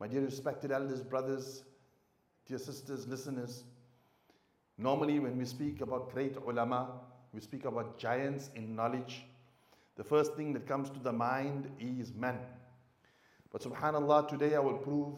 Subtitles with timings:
[0.00, 1.62] My dear respected elders, brothers,
[2.46, 3.64] dear sisters, listeners,
[4.76, 7.00] normally when we speak about great ulama,
[7.32, 9.24] we speak about giants in knowledge,
[9.96, 12.38] the first thing that comes to the mind is man.
[13.52, 15.14] But subhanAllah, today I will prove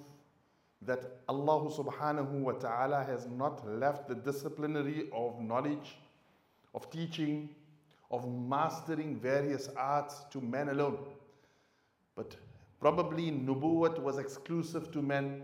[0.82, 5.96] that Allah subhanahu wa ta'ala has not left the disciplinary of knowledge,
[6.74, 7.48] of teaching,
[8.10, 10.98] of mastering various arts to men alone.
[12.14, 12.36] But
[12.80, 15.42] probably nubuwwat was exclusive to men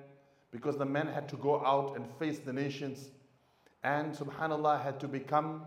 [0.50, 3.10] because the men had to go out and face the nations
[3.82, 5.62] and subhanallah had to become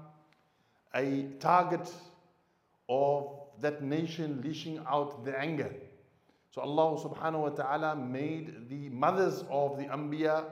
[0.93, 1.93] a target
[2.87, 3.29] of
[3.61, 5.73] that nation leashing out the anger.
[6.51, 10.45] So Allah subhanahu wa ta'ala made the mothers of the Anbiya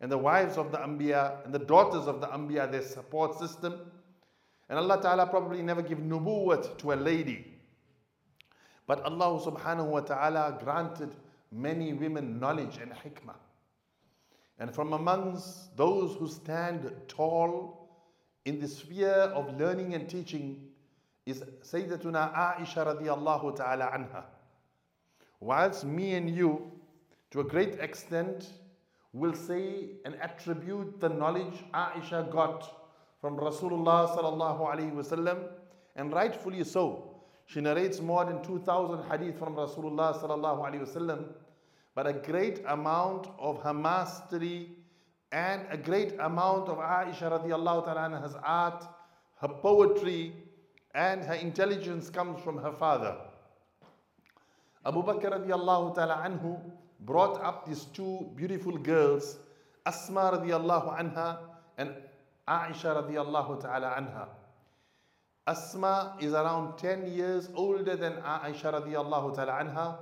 [0.00, 3.74] and the wives of the Anbiya and the daughters of the Anbiya their support system.
[4.68, 7.55] And Allah ta'ala probably never give nubuwwat to a lady.
[8.86, 11.14] But Allah subhanahu wa ta'ala granted
[11.50, 13.34] many women knowledge and hikmah.
[14.58, 17.88] And from amongst those who stand tall
[18.44, 20.68] in the sphere of learning and teaching
[21.26, 24.24] is Sayyidatuna Aisha radiallahu ta'ala anha.
[25.40, 26.70] Whilst me and you,
[27.32, 28.52] to a great extent,
[29.12, 32.86] will say and attribute the knowledge Aisha got
[33.20, 35.48] from Rasulullah sallallahu alaihi wasallam,
[35.96, 37.15] and rightfully so.
[37.46, 41.26] She narrates more than 2,000 hadith from Rasulullah sallallahu alaihi wasallam,
[41.94, 44.72] but a great amount of her mastery
[45.32, 48.84] and a great amount of Aisha radiallahu ta'ala anha's art,
[49.40, 50.32] her poetry,
[50.94, 53.16] and her intelligence comes from her father.
[54.84, 56.60] Abu Bakr radiallahu ta'ala anhu
[57.00, 59.38] brought up these two beautiful girls,
[59.84, 61.38] Asma radiallahu anha
[61.78, 61.94] and
[62.48, 64.28] Aisha radiallahu ta'ala anha.
[65.46, 69.98] Asma is around 10 years older than Aisha radiallahu ta'ala anha.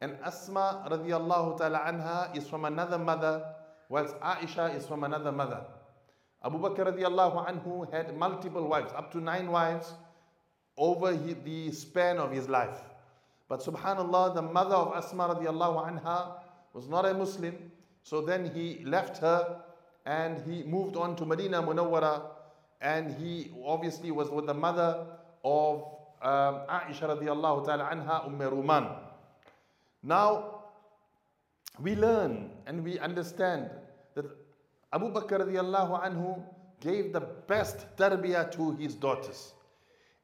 [0.00, 3.44] And Asma radiallahu ta'ala anha is from another mother,
[3.88, 5.60] whilst Aisha is from another mother.
[6.44, 9.92] Abu Bakr radiallahu anhu had multiple wives, up to nine wives,
[10.76, 12.80] over the span of his life.
[13.48, 16.32] But subhanAllah, the mother of Asma radiallahu anha
[16.72, 17.70] was not a Muslim.
[18.02, 19.60] So then he left her
[20.06, 22.22] and he moved on to Medina Munawwara
[22.80, 25.06] and he obviously was with the mother
[25.44, 25.82] of
[26.22, 28.96] um, Aisha radiallahu ta'ala anha, Umm Ruman.
[30.02, 30.62] Now,
[31.78, 33.70] we learn and we understand
[34.14, 34.26] that
[34.92, 36.42] Abu Bakr radiallahu anhu
[36.80, 39.52] gave the best tarbiyah to his daughters.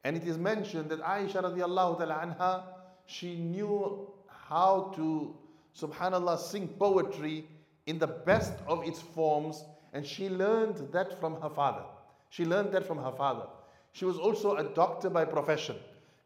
[0.03, 2.63] And it is mentioned that Aisha radiallahu ta'ala anha,
[3.05, 5.35] she knew how to,
[5.79, 7.47] subhanAllah, sing poetry
[7.85, 9.63] in the best of its forms,
[9.93, 11.83] and she learned that from her father.
[12.29, 13.45] She learned that from her father.
[13.93, 15.77] She was also a doctor by profession,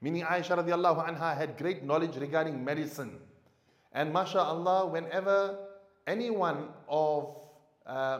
[0.01, 3.19] meaning Aisha radiallahu anha had great knowledge regarding medicine.
[3.93, 5.57] And mashallah, whenever
[6.07, 7.37] anyone of
[7.85, 8.19] uh,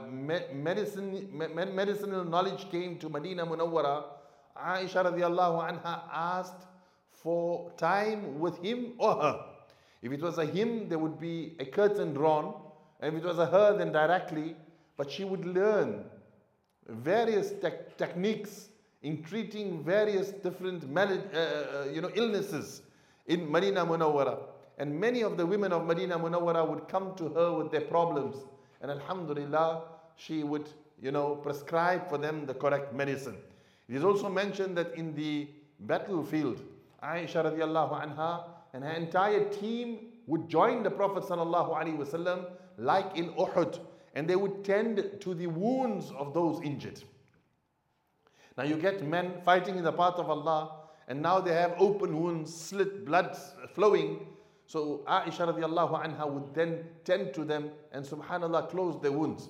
[0.53, 4.03] medicine, medicinal knowledge came to Medina Munawwara,
[4.57, 6.67] Aisha radiallahu anha asked
[7.11, 9.45] for time with him or her.
[10.01, 12.55] If it was a him, there would be a curtain drawn.
[12.99, 14.55] And if it was a her, then directly.
[14.97, 16.05] But she would learn
[16.91, 18.69] various te techniques
[19.02, 22.81] in treating various different uh, uh, you know, illnesses
[23.28, 24.38] in Medina Munawwara.
[24.78, 28.35] And many of the women of Medina Munawwara would come to her with their problems.
[28.81, 29.84] And Alhamdulillah,
[30.16, 30.69] she would
[31.02, 33.38] you know, prescribe for them the correct medicine.
[33.90, 35.50] It is also mentioned that in the
[35.81, 36.62] battlefield,
[37.03, 42.46] Aisha radiallahu anha and her entire team would join the Prophet sallallahu alaihi wasallam
[42.78, 43.79] like in Uhud
[44.16, 47.01] and they would tend to the wounds of those injured.
[48.57, 52.22] Now you get men fighting in the path of Allah and now they have open
[52.22, 53.38] wounds, slit, blood
[53.73, 54.27] flowing.
[54.66, 59.49] So Aisha radiallahu anha would then tend to them and subhanAllah close their wounds.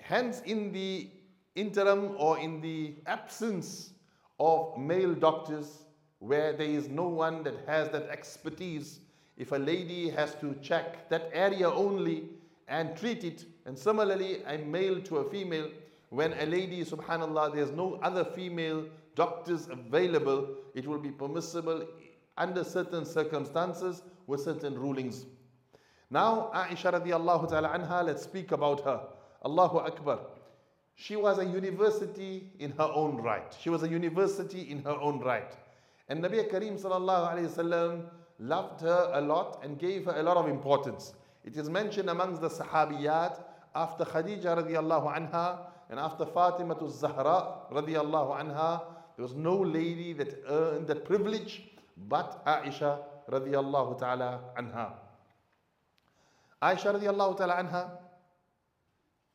[0.00, 1.08] Hence in the
[1.54, 3.92] interim or in the absence
[4.40, 5.84] of male doctors
[6.18, 9.00] where there is no one that has that expertise,
[9.36, 12.28] if a lady has to check that area only
[12.68, 15.68] and treat it, and similarly a male to a female,
[16.10, 21.86] when a lady, subhanAllah, there's no other female doctors available, it will be permissible
[22.36, 25.26] under certain circumstances with certain rulings.
[26.10, 29.00] Now, Aisha radiallahu ta'ala anha, let's speak about her.
[29.44, 30.20] Allahu Akbar.
[30.94, 33.56] She was a university in her own right.
[33.58, 35.56] She was a university in her own right.
[36.08, 38.04] And Nabi Kareem sallallahu alayhi wasallam
[38.38, 41.14] loved her a lot and gave her a lot of importance.
[41.44, 43.42] It is mentioned amongst the Sahabiyat
[43.74, 45.58] after Khadija radiallahu anha
[45.90, 48.82] and after Fatima to Zahra radiallahu anha,
[49.16, 51.62] there was no lady that earned that privilege
[51.96, 52.98] but Aisha
[53.30, 54.92] radiallahu ta'ala anha.
[56.62, 57.90] Aisha radiallahu ta'ala anha,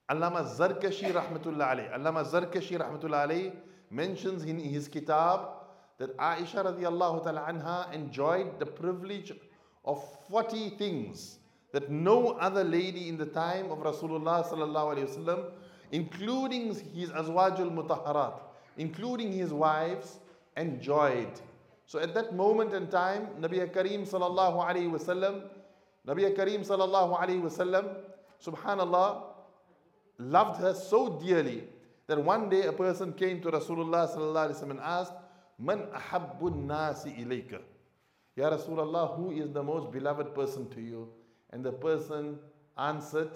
[0.10, 3.54] Allama Zarkashi rahmatullah alayhi, Allama Zarkashi rahmatullah alayhi
[3.92, 5.50] mentions in his kitab
[5.98, 9.31] that Aisha radiallahu ta'ala anha enjoyed the privilege
[9.86, 11.39] of 40 things
[11.71, 15.51] that no other lady in the time of Rasulullah sallallahu
[15.91, 18.39] including his azwajul mutahharat,
[18.77, 20.19] including his wives,
[20.55, 21.31] enjoyed.
[21.85, 25.43] So at that moment in time, Nabi Kareem sallallahu alayhi wasallam,
[26.05, 27.95] Nabi Kareem sallallahu alayhi wasallam,
[28.43, 29.23] subhanallah,
[30.19, 31.63] loved her so dearly
[32.07, 35.13] that one day a person came to Rasulullah sallallahu alayhi wasallam and asked,
[35.59, 37.59] Man ahabbun nasi ilayka?
[38.35, 41.09] Ya Rasulullah, who is the most beloved person to you?
[41.50, 42.38] And the person
[42.78, 43.31] answered,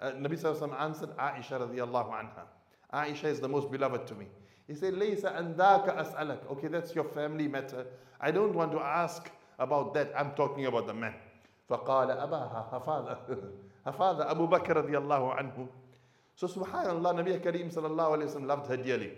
[0.00, 2.44] uh, Nabi Sallallahu answered, Aisha radiallahu anha.
[2.92, 4.26] Aisha is the most beloved to me.
[4.66, 6.50] He said, Laysa andaka as'alak.
[6.52, 7.86] Okay, that's your family matter.
[8.20, 10.12] I don't want to ask about that.
[10.16, 11.14] I'm talking about the man.
[11.72, 13.18] فقال أباها her father
[13.84, 15.68] her father Abu Bakr radiallahu anhu
[16.34, 19.12] so subhanallah Nabi Kareem sallallahu alayhi wa loved her dearly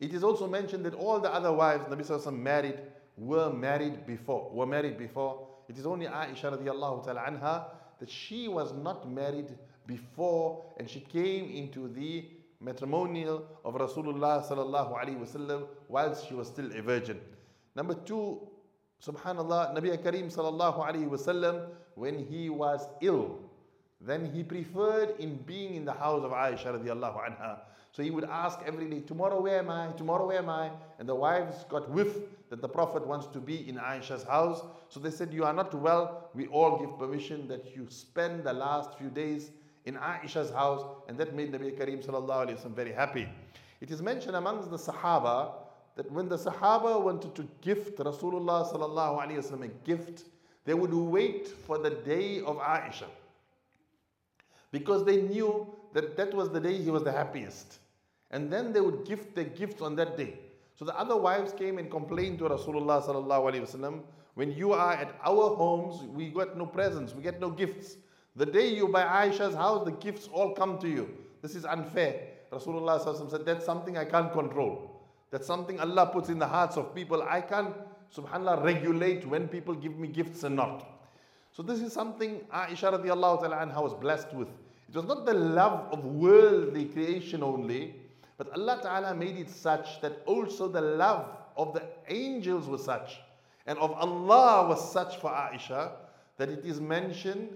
[0.00, 2.78] it is also mentioned that all the other wives Nabi sallallahu married
[3.16, 7.65] were married before were married before it is only Aisha radiallahu ta'ala anha
[7.99, 12.25] that she was not married before and she came into the
[12.61, 17.19] matrimonial of Rasulullah sallallahu alaihi wasallam whilst she was still a virgin.
[17.75, 18.47] Number two,
[19.03, 23.39] subhanallah, Nabi Kareem sallallahu alaihi wasallam when he was ill,
[23.99, 27.57] then he preferred in being in the house of Aisha radiallahu anha
[27.93, 29.91] so he would ask every day, Tomorrow where am I?
[29.95, 30.71] Tomorrow where am I?
[30.97, 32.17] And the wives got whiff
[32.53, 34.61] that the Prophet wants to be in Aisha's house.
[34.87, 36.29] So they said, You are not well.
[36.35, 39.49] We all give permission that you spend the last few days
[39.85, 40.85] in Aisha's house.
[41.07, 43.27] And that made Nabi Kareem very happy.
[43.81, 45.53] It is mentioned amongst the Sahaba
[45.95, 50.25] that when the Sahaba wanted to gift Rasulullah a gift,
[50.65, 53.07] they would wait for the day of Aisha
[54.69, 57.79] because they knew that that was the day he was the happiest.
[58.29, 60.37] And then they would gift their gifts on that day.
[60.75, 64.01] So the other wives came and complained to Rasulullah sallallahu alaihi wasallam,
[64.33, 67.97] when you are at our homes, we got no presents, we get no gifts.
[68.35, 71.09] The day you buy Aisha's house, the gifts all come to you.
[71.43, 72.29] This is unfair.
[72.51, 74.89] Rasulullah said, that's something I can't control.
[75.29, 77.21] That's something Allah puts in the hearts of people.
[77.21, 77.75] I can't,
[78.15, 80.87] subhanAllah, regulate when people give me gifts and not.
[81.51, 84.47] So this is something Aisha radiallahu ta'ala anha was blessed with.
[84.89, 87.95] It was not the love of worldly creation only,
[88.37, 93.19] but Allah Ta'ala made it such that also the love of the angels was such
[93.65, 95.91] and of Allah was such for Aisha
[96.37, 97.49] that it is mentioned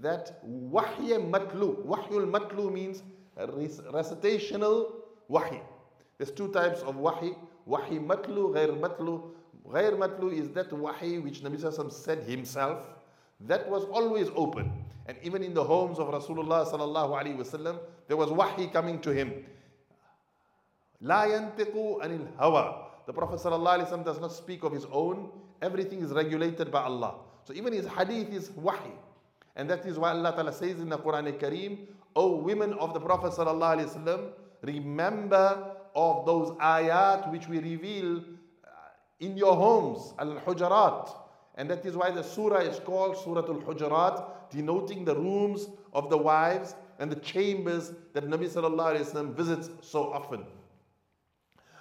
[0.00, 1.84] that wahy matlu.
[1.84, 3.02] Wahyul matlu means
[3.92, 4.94] recitational
[5.30, 5.60] wahy.
[6.18, 7.36] There's two types of wahy.
[7.68, 9.30] Wahy matlu, ghair matlu.
[9.68, 12.86] Ghair matlu is that wahy which Nabi Sallallahu said himself.
[13.40, 14.72] That was always open.
[15.06, 17.78] And even in the homes of Rasulullah sallallahu alaihi wasallam,
[18.08, 19.44] there was wahy coming to him.
[21.04, 22.86] La yantiqu anil hawa.
[23.06, 25.28] The Prophet ﷺ does not speak of his own.
[25.60, 27.16] Everything is regulated by Allah.
[27.44, 28.90] So even his hadith is wahi.
[29.54, 31.78] And that is why Allah Ta'ala says in the Quran al-Kareem,
[32.16, 34.30] O women of the Prophet ﷺ,
[34.62, 38.16] remember of those ayat which we reveal
[38.64, 38.70] uh,
[39.20, 41.14] in your homes, al-hujarat.
[41.56, 46.16] And that is why the surah is called Surah al-Hujarat, denoting the rooms of the
[46.18, 50.44] wives and the chambers that Nabi Sallallahu Alaihi Wasallam visits so often.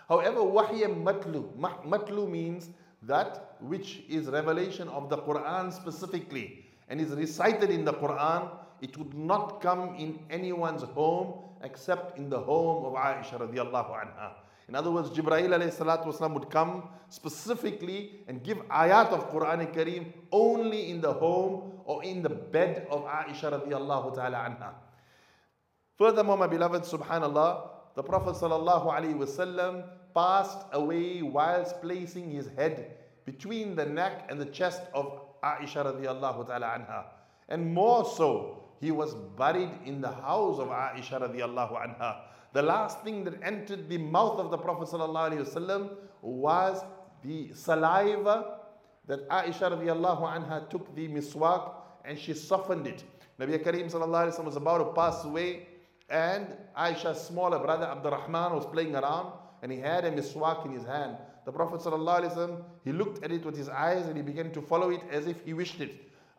[0.08, 1.56] However, wahy matlu.
[1.58, 2.70] Matlu means
[3.04, 8.50] that which is revelation of the Quran specifically and is recited in the Quran,
[8.82, 14.32] it would not come in anyone's home except in the home of Aisha radiallahu anha.
[14.68, 21.02] In other words, Jibreel would come specifically and give ayat of Quran Kareem only in
[21.02, 24.74] the home or in the bed of Aisha radiallahu ta'ala anha.
[25.98, 29.84] Furthermore, my beloved, subhanallah, the Prophet ﷺ
[30.16, 36.48] passed away whilst placing his head between the neck and the chest of Aisha radiallahu
[36.48, 37.04] ta'ala anha.
[37.50, 42.22] And more so, he was buried in the house of Aisha radiallahu anha.
[42.54, 45.90] The last thing that entered the mouth of the Prophet ﷺ
[46.22, 46.84] was
[47.24, 48.60] the saliva
[49.08, 51.74] that Aisha radiallahu anha took the miswak
[52.06, 53.04] and she softened it.
[53.40, 55.68] Nabi sallallahu was about to pass away
[56.10, 60.84] and Aisha's smaller brother Abdurrahman was playing around and he had a miswak in his
[60.84, 61.18] hand.
[61.46, 64.90] The Prophet ﷺ, he looked at it with his eyes and he began to follow
[64.92, 65.92] it as if he wished it.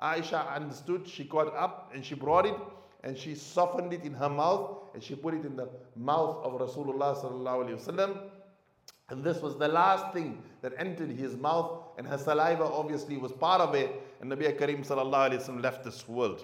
[0.03, 2.57] Aisha understood, she caught up and she brought it
[3.03, 6.61] and she softened it in her mouth and she put it in the mouth of
[6.61, 8.31] Rasulullah.
[9.11, 13.33] And this was the last thing that entered his mouth, and her saliva obviously was
[13.33, 13.91] part of it.
[14.21, 16.43] and Nabi Kareem sallallahu left this world.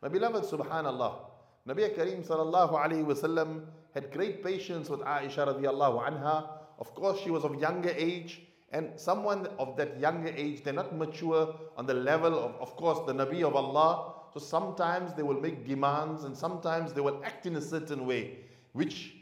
[0.00, 1.29] My beloved, subhanallah,
[1.68, 6.48] Nabi Kareem sallallahu alayhi wasallam had great patience with Aisha radiallahu anha.
[6.78, 8.40] Of course, she was of younger age,
[8.72, 13.00] and someone of that younger age, they're not mature on the level of, of course,
[13.06, 14.14] the Nabi of Allah.
[14.32, 18.38] So sometimes they will make demands, and sometimes they will act in a certain way,
[18.72, 19.16] which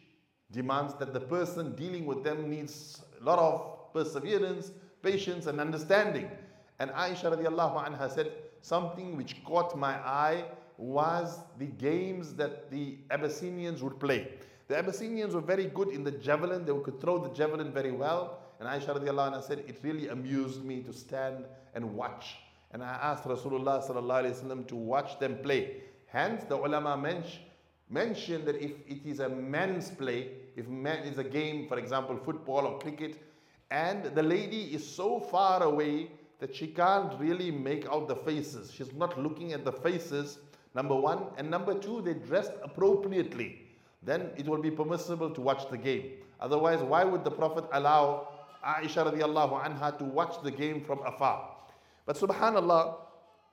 [0.52, 4.70] demands that the person dealing with them needs a lot of perseverance,
[5.02, 6.30] patience, and understanding.
[6.78, 8.30] And Aisha radiallahu anha said,
[8.60, 10.44] something which caught my eye
[10.78, 14.28] was the games that the Abyssinians would play.
[14.68, 18.38] The Abyssinians were very good in the javelin, they could throw the javelin very well.
[18.60, 21.44] And Aisha radiallahu anha said, it really amused me to stand
[21.74, 22.36] and watch.
[22.72, 25.82] And I asked Rasulullah sallallahu alayhi wasallam to watch them play.
[26.06, 27.40] Hence, the ulama mention,
[27.88, 32.16] mention that if it is a man's play, if man is a game, for example,
[32.16, 33.22] football or cricket,
[33.70, 38.72] and the lady is so far away that she can't really make out the faces.
[38.72, 40.38] She's not looking at the faces,
[40.74, 41.26] number one.
[41.36, 43.62] And number two, they dressed appropriately.
[44.02, 46.12] Then it will be permissible to watch the game.
[46.40, 48.28] Otherwise, why would the Prophet allow
[48.64, 51.50] Aisha radiallahu anha to watch the game from afar?
[52.06, 52.96] But subhanAllah,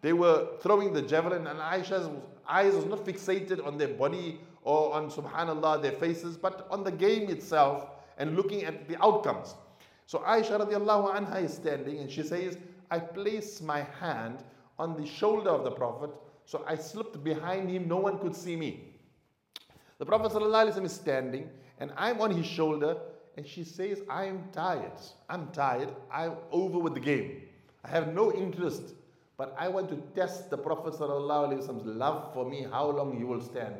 [0.02, 2.10] they were throwing the javelin and Aisha's
[2.48, 6.92] eyes was not fixated on their body or on subhanAllah, their faces, but on the
[6.92, 9.56] game itself and looking at the outcomes.
[10.06, 12.58] So Aisha radiallahu anha is standing and she says,
[12.92, 14.44] I place my hand
[14.78, 16.12] on the shoulder of the Prophet,
[16.45, 18.95] so I slipped behind him, no one could see me.
[19.99, 21.49] The Prophet ﷺ is standing
[21.81, 22.99] and I'm on his shoulder,
[23.37, 24.93] and she says, I'm tired.
[25.31, 25.89] I'm tired.
[26.13, 27.43] I'm over with the game.
[27.83, 28.83] I have no interest,
[29.39, 33.41] but I want to test the Prophet ﷺ's love for me, how long he will
[33.41, 33.77] stand.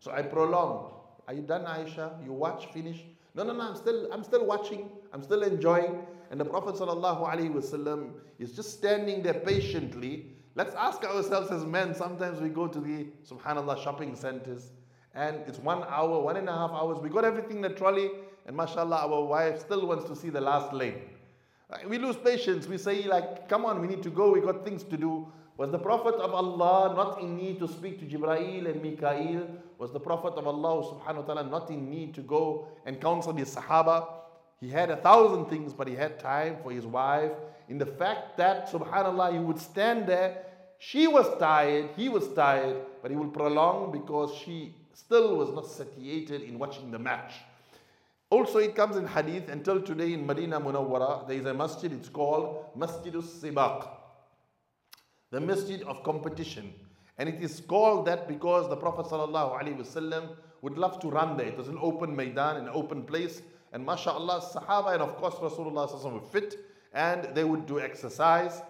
[0.00, 0.90] So I prolong.
[1.28, 2.22] Are you done, Aisha?
[2.24, 3.04] You watch, finish?
[3.36, 4.90] No, no, no, I'm still, I'm still watching.
[5.12, 6.00] I'm still enjoying.
[6.30, 10.32] And the Prophet ﷺ is just standing there patiently.
[10.55, 14.71] Let's ask ourselves as men, sometimes we go to the, subhanAllah, shopping centers
[15.13, 16.99] and it's one hour, one and a half hours.
[16.99, 18.11] We got everything in the trolley
[18.45, 21.01] and mashallah, our wife still wants to see the last lane.
[21.71, 22.67] Uh, we lose patience.
[22.67, 24.31] We say like, come on, we need to go.
[24.31, 25.31] We got things to do.
[25.57, 29.45] Was the Prophet of Allah not in need to speak to Jibreel and Mikael?
[29.77, 33.33] Was the Prophet of Allah subhanahu wa ta'ala not in need to go and counsel
[33.33, 34.07] his Sahaba?
[34.59, 37.31] He had a thousand things, but he had time for his wife.
[37.69, 40.43] In the fact that, subhanAllah, he would stand there.
[40.79, 45.67] She was tired, he was tired, but he would prolong because she still was not
[45.67, 47.33] satiated in watching the match.
[48.31, 52.09] Also, it comes in hadith until today in Medina Munawwara, there is a masjid, it's
[52.09, 53.87] called Masjidus Sibaq,
[55.31, 56.73] the masjid of competition.
[57.17, 60.29] And it is called that because the Prophet ﷺ
[60.61, 61.47] would love to run there.
[61.47, 63.41] It was an open maidan, an open place.
[63.73, 66.55] And mashallah, Sahaba and of course Rasulullah sallallahu alaihi were fit
[66.93, 68.61] and they would do exercise.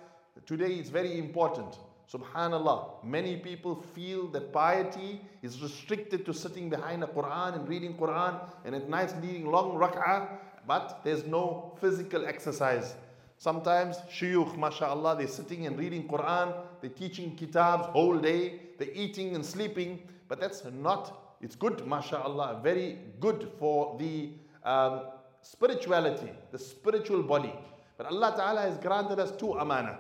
[0.46, 1.78] Today it's very important.
[2.12, 7.94] Subhanallah, many people feel that piety is restricted to sitting behind a Quran and reading
[7.94, 10.28] Quran and at night leading long rak'ah,
[10.66, 12.96] but there's no physical exercise.
[13.38, 19.36] Sometimes shuyukh, mashallah, they're sitting and reading Quran, they're teaching kitabs whole day, they're eating
[19.36, 24.32] and sleeping, but that's not, it's good, mashallah, very good for the
[24.64, 25.04] um,
[25.42, 27.54] spirituality, the spiritual body.
[28.00, 30.00] But Allah Ta'ala has granted us two amana.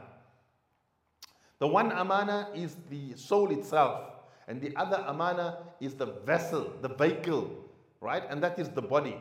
[1.59, 4.05] The one amana is the soul itself,
[4.47, 7.51] and the other amana is the vessel, the vehicle,
[7.99, 8.23] right?
[8.29, 9.17] And that is the body.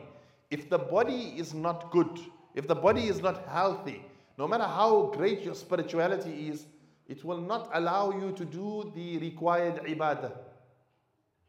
[0.49, 2.21] If the body is not good,
[2.55, 4.01] if the body is not healthy,
[4.37, 6.65] no matter how great your spirituality is,
[7.09, 10.31] it will not allow you to do the required ibadah.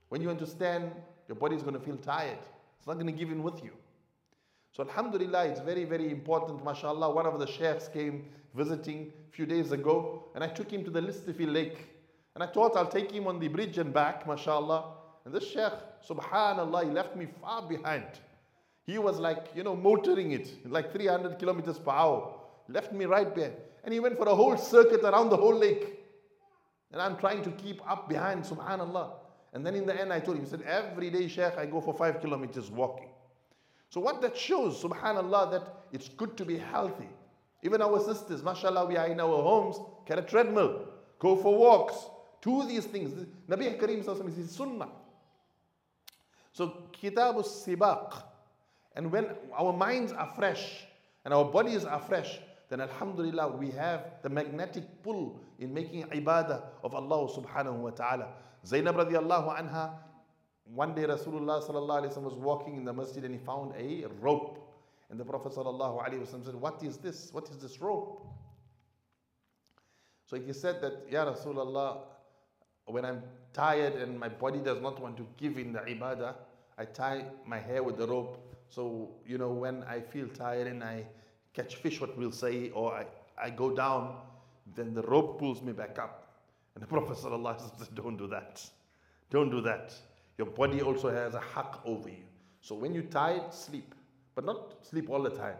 [0.08, 0.90] When you understand,
[1.28, 2.38] your body is going to feel tired.
[2.78, 3.70] It's not going to give in with you.
[4.72, 6.64] So Alhamdulillah, it's very, very important.
[6.64, 10.84] MashaAllah, one of the sheikhs came visiting a few days ago, and I took him
[10.84, 11.88] to the Listifi Lake.
[12.34, 14.84] And I thought I'll take him on the bridge and back, MashaAllah.
[15.24, 15.72] And this sheikh,
[16.08, 18.06] subhanAllah, he left me far behind.
[18.86, 22.34] He was like, you know, motoring it, like 300 kilometers per hour.
[22.68, 23.52] Left me right there.
[23.84, 25.98] And he went for a whole circuit around the whole lake.
[26.92, 29.10] And I'm trying to keep up behind, subhanAllah.
[29.52, 31.80] And then in the end, I told him, he said, every day, Sheikh, I go
[31.80, 33.09] for five kilometers walking.
[33.90, 37.08] So what that shows, subhanAllah, that it's good to be healthy.
[37.62, 40.86] Even our sisters, mashallah, we are in our homes, get a treadmill,
[41.18, 41.96] go for walks,
[42.40, 43.26] do these things.
[43.48, 44.88] Nabi Kareem is sunnah.
[46.52, 48.22] So kitabus sibaq.
[48.94, 50.86] And when our minds are fresh
[51.24, 56.62] and our bodies are fresh, then alhamdulillah we have the magnetic pull in making ibadah
[56.84, 58.28] of Allah subhanahu wa ta'ala.
[58.64, 59.90] Zainab radiallahu anha
[60.74, 64.66] one day Rasulullah sallallahu was walking in the masjid and he found a rope.
[65.10, 67.30] And the Prophet sallallahu said, What is this?
[67.32, 68.24] What is this rope?
[70.26, 72.02] So he said that, Ya Rasulullah,
[72.86, 73.22] when I'm
[73.52, 76.34] tired and my body does not want to give in the ibadah,
[76.78, 78.38] I tie my hair with the rope.
[78.68, 81.04] So, you know, when I feel tired and I
[81.52, 84.14] catch fish, what we'll say, or I, I go down,
[84.76, 86.28] then the rope pulls me back up.
[86.76, 87.32] And the Prophet said,
[87.94, 88.64] don't do that.
[89.30, 89.92] Don't do that.
[90.40, 92.24] Your body also has a haq over you.
[92.62, 93.94] So when you tired, sleep.
[94.34, 95.58] But not sleep all the time.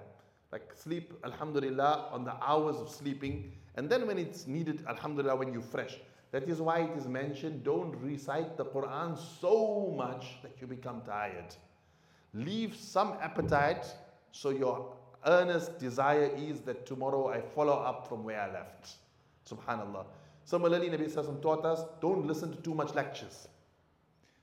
[0.52, 3.52] Like sleep, alhamdulillah, on the hours of sleeping.
[3.74, 5.98] And then when it's needed, alhamdulillah, when you're fresh.
[6.30, 11.02] That is why it is mentioned don't recite the Quran so much that you become
[11.02, 11.54] tired.
[12.32, 13.84] Leave some appetite
[14.32, 14.94] so your
[15.26, 18.94] earnest desire is that tomorrow I follow up from where I left.
[19.46, 20.06] Subhanallah.
[20.44, 23.46] Similarly, Nabi Sallallahu taught us don't listen to too much lectures.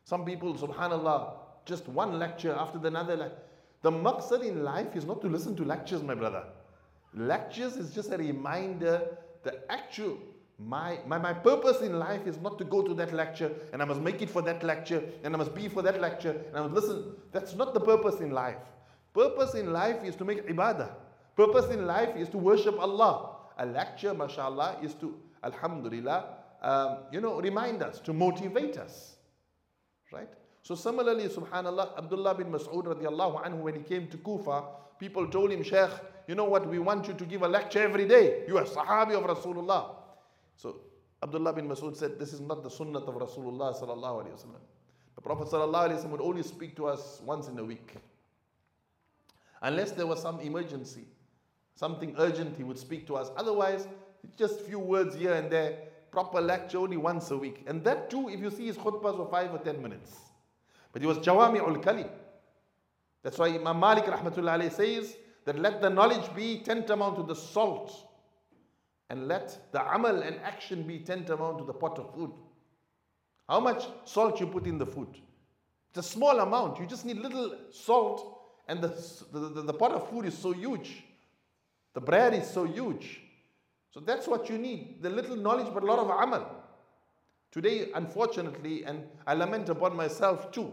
[0.08, 1.34] Some people, subhanallah,
[1.66, 3.30] just one lecture after the another.
[3.82, 6.44] The maqsad in life is not to listen to lectures, my brother.
[7.14, 10.18] Lectures is just a reminder, the actual
[10.60, 13.86] my, my, my purpose in life is not to go to that lecture and I
[13.86, 16.62] must make it for that lecture and I must be for that lecture and I
[16.62, 17.14] must listen.
[17.34, 18.56] That's not the purpose in life.
[19.14, 20.90] Purpose in life is to make ibadah.
[21.36, 23.36] Purpose in life is to worship Allah.
[23.58, 26.26] A lecture, mashallah, is to, alhamdulillah,
[26.62, 29.17] um, you know, remind us, to motivate us.
[30.12, 30.30] Right?
[30.64, 34.64] So similarly, subhanallah, Abdullah bin Mas'ud radiallahu anhu, when he came to Kufa,
[35.00, 35.90] people told him, Sheikh,
[36.28, 38.44] you know what, we want you to give a lecture every day.
[38.48, 39.96] You are Sahabi of Rasulullah.
[40.58, 40.82] So
[41.24, 44.62] Abdullah bin Mas'ud said, This is not the sunnah of Rasulullah sallallahu alayhi wasallam.
[45.16, 47.96] The Prophet sallallahu alayhi wasallam would only speak to us once in a week.
[49.62, 51.06] Unless there was some emergency,
[51.76, 53.32] something urgent, he would speak to us.
[53.36, 53.88] Otherwise,
[54.38, 55.80] just few words here and there,
[56.18, 57.64] proper lecture only once a week.
[57.68, 60.16] And that too, if you see his khutbahs were five or ten minutes.
[60.92, 62.10] But he was Jawami jawami'ul kalim.
[63.22, 67.94] That's why Imam Malik rahmatullah says that let the knowledge be tantamount to the salt
[69.12, 72.32] and let the amal and action be tantamount to the pot of food.
[73.48, 75.20] How much salt you put in the food?
[75.92, 76.80] It's a small amount.
[76.80, 78.88] You just need little salt, and the,
[79.32, 81.04] the, the, the pot of food is so huge.
[81.94, 83.22] The bread is so huge.
[83.98, 86.46] So that's what you need the little knowledge, but a lot of amal.
[87.52, 90.72] Today, unfortunately, and I lament upon myself too,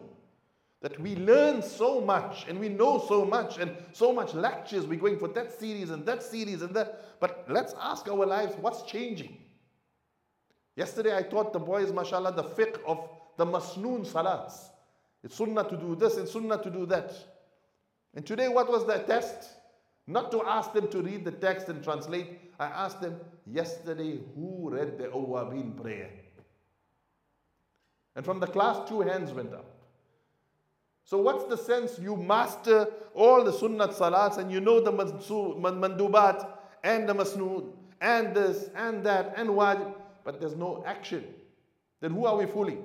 [0.82, 4.86] that we learn so much and we know so much and so much lectures.
[4.86, 7.18] We're going for that series and that series and that.
[7.18, 9.38] But let's ask our lives what's changing.
[10.76, 13.08] Yesterday I taught the boys, mashallah, the fiqh of
[13.38, 14.68] the masnoon salats.
[15.22, 17.14] It's sunnah to do this and sunnah to do that.
[18.14, 19.48] And today, what was the test?
[20.06, 22.43] Not to ask them to read the text and translate.
[22.58, 26.10] I asked them yesterday who read the Awabin prayer.
[28.16, 29.66] And from the class, two hands went up.
[31.04, 31.98] So what's the sense?
[31.98, 36.48] You master all the sunnat salats and you know the mandubat
[36.82, 41.24] and the masnoon and this and that and wajib, but there's no action.
[42.00, 42.84] Then who are we fooling?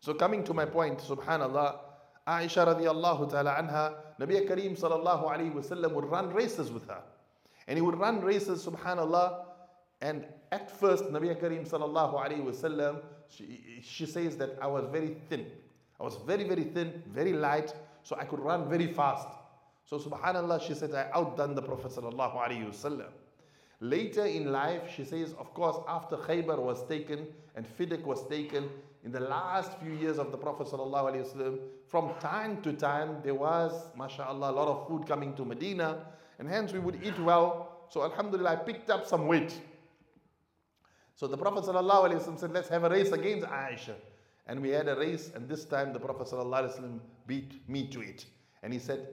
[0.00, 1.78] So coming to my point, subhanallah,
[2.26, 7.02] Aisha radiallahu ta'ala anha, Nabi Kareem sallallahu alayhi wasallam would run races with her.
[7.68, 9.44] And he would run races, subhanallah,
[10.00, 15.16] and at first Nabi Kareem sallallahu alayhi wasallam, she, she says that I was very
[15.28, 15.46] thin.
[16.00, 17.72] I was very, very thin, very light,
[18.02, 19.28] so I could run very fast.
[19.84, 23.10] So subhanAllah, she said, I outdone the Prophet sallallahu alaihi wasallam.
[23.80, 28.68] Later in life, she says, of course, after Khaybar was taken and Fidak was taken,
[29.04, 33.16] in the last few years of the Prophet sallallahu alaihi wasallam, from time to time,
[33.22, 36.06] there was, mashallah, a lot of food coming to Medina,
[36.42, 37.86] and hence we would eat well.
[37.88, 39.60] So alhamdulillah, I picked up some weight.
[41.14, 43.94] So the Prophet sallallahu wasallam said, let's have a race against Aisha.
[44.48, 48.26] And we had a race, and this time the Prophet ﷺ beat me to it.
[48.64, 49.06] And he said,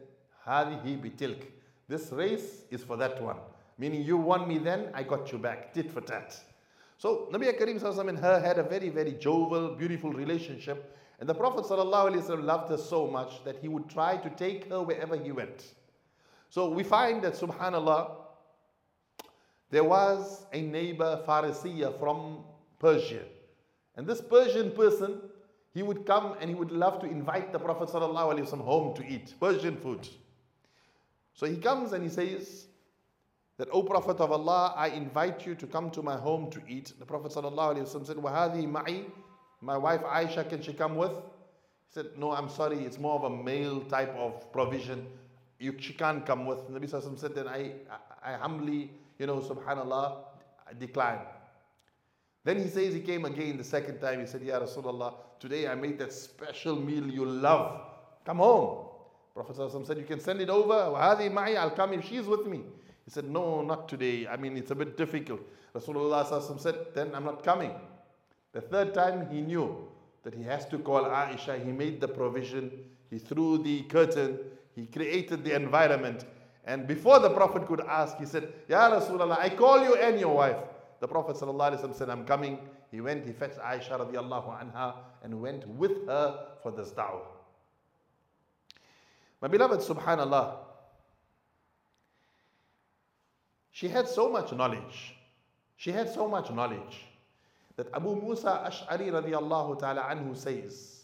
[0.47, 1.43] Hadihi bitilk.
[1.87, 3.37] This race is for that one.
[3.77, 5.71] Meaning you won me then, I got you back.
[5.75, 6.35] Tit for tat.
[6.97, 10.97] So Nabi Karim and her had a very, very jovial, beautiful relationship.
[11.19, 14.81] And the Prophet ﷺ loved her so much that he would try to take her
[14.81, 15.75] wherever he went.
[16.49, 18.11] So we find that subhanAllah,
[19.69, 22.39] there was a neighbor Farisiya from
[22.79, 23.23] Persia.
[23.95, 25.21] And this Persian person,
[25.73, 29.33] he would come and he would love to invite the Prophet ﷺ home to eat
[29.39, 30.07] Persian food.
[31.33, 32.65] So he comes and he says
[33.57, 36.93] that, O Prophet of Allah, I invite you to come to my home to eat.
[36.97, 39.05] The Prophet ﷺ said, Wahadi ma'i,
[39.61, 41.11] my wife Aisha, can she come with?
[41.11, 45.05] He said, No, I'm sorry, it's more of a male type of provision.
[45.59, 46.69] You, she can't come with.
[46.69, 47.73] Nabi Sallallahu said, Then I,
[48.23, 50.17] I, I humbly, you know, subhanAllah,
[50.69, 51.19] I decline.
[52.45, 54.21] Then he says he came again the second time.
[54.21, 57.81] He said, Ya Rasulullah, today I made that special meal you love.
[58.25, 58.85] Come home.
[59.33, 60.73] Prophet said, You can send it over.
[60.73, 62.57] I'll come if she's with me.
[62.57, 62.63] He
[63.05, 64.27] He said, No, not today.
[64.27, 65.41] I mean, it's a bit difficult.
[65.75, 67.71] Rasulullah said, Then I'm not coming.
[68.53, 69.87] The third time he knew
[70.23, 71.63] that he has to call Aisha.
[71.63, 72.71] He made the provision.
[73.09, 74.39] He threw the curtain.
[74.75, 76.25] He created the environment.
[76.65, 80.35] And before the Prophet could ask, he said, Ya Rasulullah, I call you and your
[80.35, 80.57] wife.
[80.99, 82.59] The Prophet said, I'm coming.
[82.91, 87.21] He went, he fetched Aisha radiallahu anha and went with her for this da'wah.
[89.41, 90.57] My beloved, subhanallah,
[93.71, 95.15] she had so much knowledge.
[95.77, 97.05] She had so much knowledge
[97.77, 100.98] that Abu Musa Ash'ari radiallahu ta'ala anhu says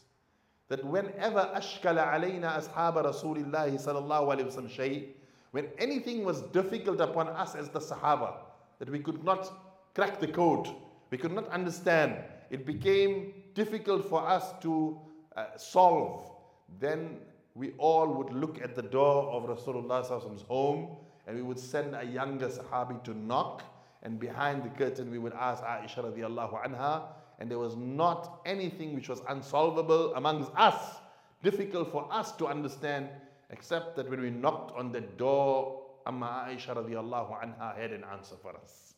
[0.70, 5.10] that whenever ashkala alayna ashab Rasulullah sallallahu alayhi wa shay,
[5.52, 8.34] when anything was difficult upon us as the Sahaba,
[8.80, 9.52] that we could not
[9.94, 10.68] crack the code,
[11.12, 12.18] we could not understand,
[12.50, 15.00] it became difficult for us to
[15.38, 16.32] uh, solve,
[16.80, 17.18] then
[17.54, 20.98] we all would look at the door of Rasulullah's home
[21.28, 23.64] and we would send a younger Sahabi to knock
[24.06, 27.04] and behind the curtain we would ask Aisha radiallahu anha
[27.40, 31.00] and there was not anything which was unsolvable amongst us,
[31.44, 33.10] difficult for us to understand
[33.50, 38.36] except that when we knocked on the door, Amma Aisha radiallahu anha had an answer
[38.42, 38.94] for us.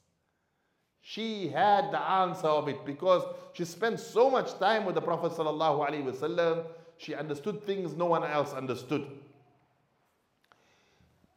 [1.02, 5.32] She had the answer of it because she spent so much time with the Prophet
[5.32, 6.66] sallallahu alaihi wasallam.
[6.98, 9.08] She understood things no one else understood.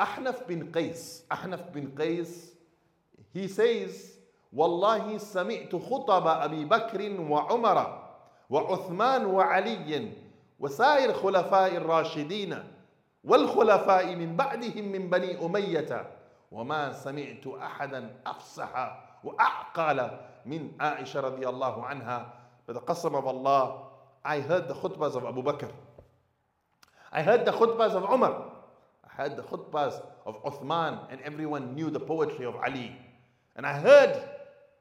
[0.01, 2.50] Ahnaf bin Qais, Ahnaf bin Qais,
[3.33, 4.17] he says,
[4.53, 8.09] والله سمعت خطب أبي بكر وعمر
[8.51, 10.13] وعثمان وعلي
[10.61, 12.65] وسائر خلفاء الراشدين
[13.25, 16.11] والخلفاء من بعدهم من بني أمية
[16.53, 20.11] وما سمعت أحدا أفصح وأعقل
[20.47, 22.33] من عائشة رضي الله عنها
[22.67, 23.83] But of Allah,
[24.25, 25.69] I heard the khutbahs of Abu Bakr.
[27.11, 28.45] I heard the khutbahs of Umar.
[29.03, 32.97] I heard the khutbahs of Uthman and everyone knew the poetry of Ali.
[33.61, 34.23] And I heard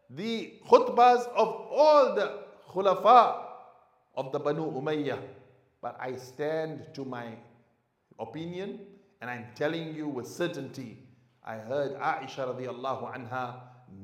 [0.09, 3.43] the khutbahs of all the khulafa
[4.15, 5.19] of the Banu Umayyah.
[5.81, 7.33] But I stand to my
[8.21, 8.79] opinion
[9.19, 10.97] and I'm telling you with certainty.
[11.43, 13.55] I heard Aisha radiallahu anha,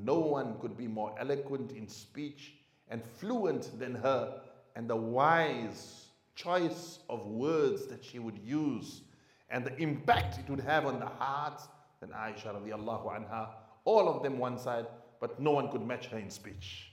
[0.04, 2.56] no one could be more eloquent in speech
[2.90, 4.42] and fluent than her,
[4.76, 9.04] and the wise choice of words that she would use
[9.50, 11.70] and the impact it would have on the hearts
[12.02, 13.48] than Aisha radiallahu anha.
[13.86, 14.88] All of them one side,
[15.19, 16.91] but no one could match her in speech.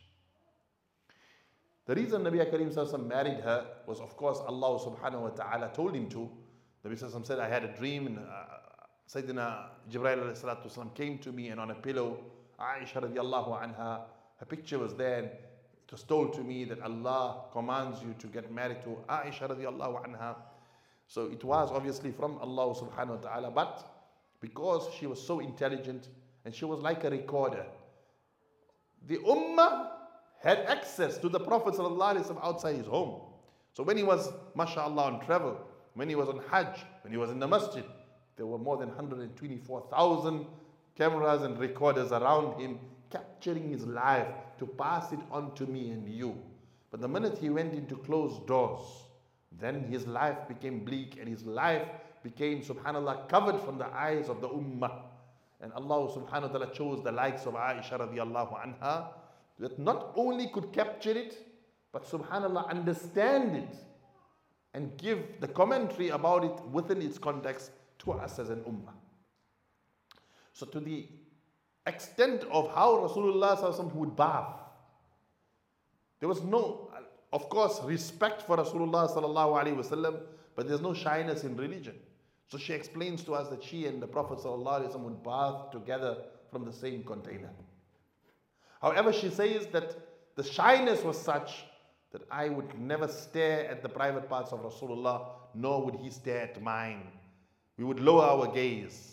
[1.86, 6.08] The reason Nabi Karim married her was, of course, Allah subhanahu wa ta'ala told him
[6.10, 6.30] to.
[6.86, 8.22] Nabi said, I had a dream, and uh,
[9.12, 12.18] Sayyidina Jibreel came to me, and on a pillow,
[12.60, 14.02] Aisha radiallahu anha,
[14.38, 18.26] her picture was there, and it was told to me that Allah commands you to
[18.28, 20.36] get married to Aisha radiallahu anha.
[21.08, 23.88] So it was obviously from Allah subhanahu wa ta'ala, but
[24.40, 26.08] because she was so intelligent
[26.44, 27.66] and she was like a recorder,
[29.06, 29.90] the Ummah
[30.40, 33.20] had access to the Prophet outside his home.
[33.74, 35.58] So when he was, mashallah, on travel,
[35.94, 37.84] when he was on Hajj, when he was in the masjid,
[38.36, 40.46] there were more than 124,000
[40.96, 42.78] cameras and recorders around him
[43.10, 44.28] capturing his life
[44.58, 46.36] to pass it on to me and you.
[46.90, 48.80] But the minute he went into closed doors,
[49.60, 51.86] then his life became bleak and his life
[52.22, 55.02] became, subhanAllah, covered from the eyes of the ummah.
[55.62, 59.06] And Allah subhanahu wa ta'ala chose the likes of Aisha radiallahu anha
[59.60, 61.38] that not only could capture it,
[61.92, 63.76] but subhanAllah, understand it
[64.74, 67.70] and give the commentary about it within its context
[68.00, 68.94] to us as an ummah.
[70.52, 71.06] So, to the
[71.86, 74.56] extent of how Rasulullah would bath,
[76.18, 76.90] there was no,
[77.32, 80.20] of course, respect for Rasulullah, sallallahu alaihi wasallam,
[80.56, 81.94] but there's no shyness in religion.
[82.52, 86.18] So she explains to us that she and the Prophet ﷺ would bath together
[86.50, 87.48] from the same container.
[88.82, 89.96] However, she says that
[90.36, 91.64] the shyness was such
[92.10, 96.42] that I would never stare at the private parts of Rasulullah, nor would he stare
[96.42, 97.04] at mine.
[97.78, 99.12] We would lower our gaze.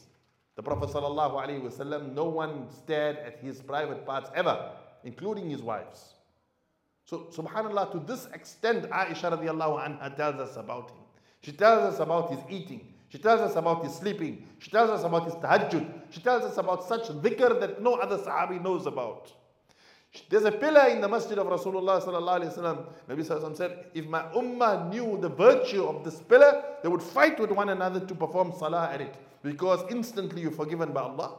[0.57, 4.73] The Prophet ﷺ, no one stared at his private parts ever,
[5.05, 6.15] including his wives.
[7.05, 10.99] So, subhanAllah, to this extent, Aisha anha tells us about him.
[11.39, 12.95] She tells us about his eating.
[13.09, 14.45] She tells us about his sleeping.
[14.59, 15.91] She tells us about his tahajjud.
[16.11, 19.33] She tells us about such dhikr that no other sahabi knows about.
[20.29, 22.85] There's a pillar in the masjid of Rasulullah sallallahu alaihi wasallam.
[23.07, 27.39] Nabi sallallahu said, if my ummah knew the virtue of this pillar, they would fight
[27.39, 29.15] with one another to perform salah at it.
[29.43, 31.37] Because instantly you're forgiven by Allah.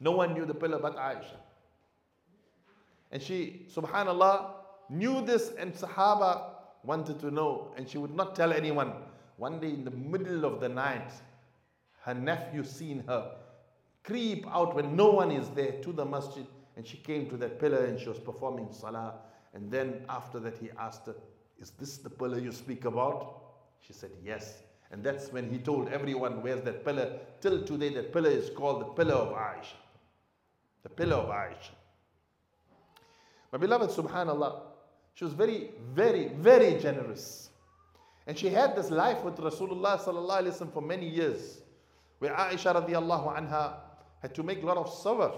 [0.00, 1.36] No one knew the pillar but Aisha.
[3.10, 4.50] And she, subhanallah,
[4.90, 6.50] knew this and Sahaba
[6.84, 8.92] wanted to know and she would not tell anyone.
[9.36, 11.12] One day in the middle of the night,
[12.04, 13.36] her nephew seen her
[14.02, 16.46] creep out when no one is there to the masjid.
[16.76, 19.14] And she came to that pillar and she was performing salah.
[19.54, 21.14] And then after that, he asked her,
[21.58, 23.42] Is this the pillar you speak about?
[23.80, 24.62] She said, Yes.
[24.92, 27.18] And that's when he told everyone, Where's that pillar?
[27.40, 29.74] Till today, that pillar is called the pillar of Aisha.
[30.82, 31.74] The pillar of Aisha.
[33.52, 34.60] My beloved, subhanAllah,
[35.14, 37.45] she was very, very, very generous.
[38.26, 41.60] And she had this life with Rasulullah sallallahu for many years,
[42.18, 43.74] where Aisha radiallahu anha
[44.20, 45.36] had to make a lot of sabr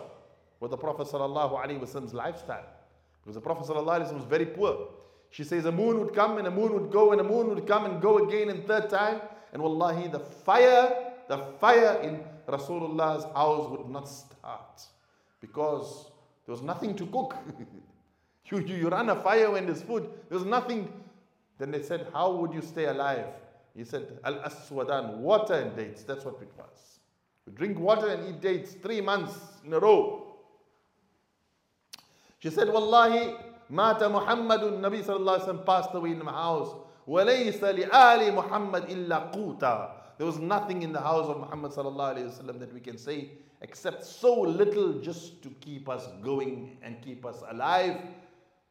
[0.61, 2.65] with the Prophet sallallahu lifestyle.
[3.23, 4.89] Because the Prophet sallallahu was very poor.
[5.31, 7.67] She says a moon would come and a moon would go and a moon would
[7.67, 9.21] come and go again and third time.
[9.53, 14.83] And wallahi, the fire, the fire in Rasulullah's house would not start
[15.41, 16.11] because
[16.47, 17.37] there was nothing to cook.
[18.51, 20.91] you, you, you run a fire when there's food, there's nothing.
[21.58, 23.26] Then they said, How would you stay alive?
[23.76, 26.04] He said, Al Aswadan, water and dates.
[26.04, 27.00] That's what it was.
[27.46, 29.34] We drink water and eat dates three months
[29.66, 30.36] in a row.
[32.40, 33.36] She said, Wallahi,
[33.70, 36.76] Mata Muhammadun, Nabi sallallahu alayhi wa passed away in my house.
[37.08, 42.38] وَلَيْسَ لِآلِ مُحَمَّدْ إِلَّا قُوتًا There was nothing in the house of Muhammad sallallahu alayhi
[42.38, 47.26] wasallam that we can say except so little just to keep us going and keep
[47.26, 47.98] us alive.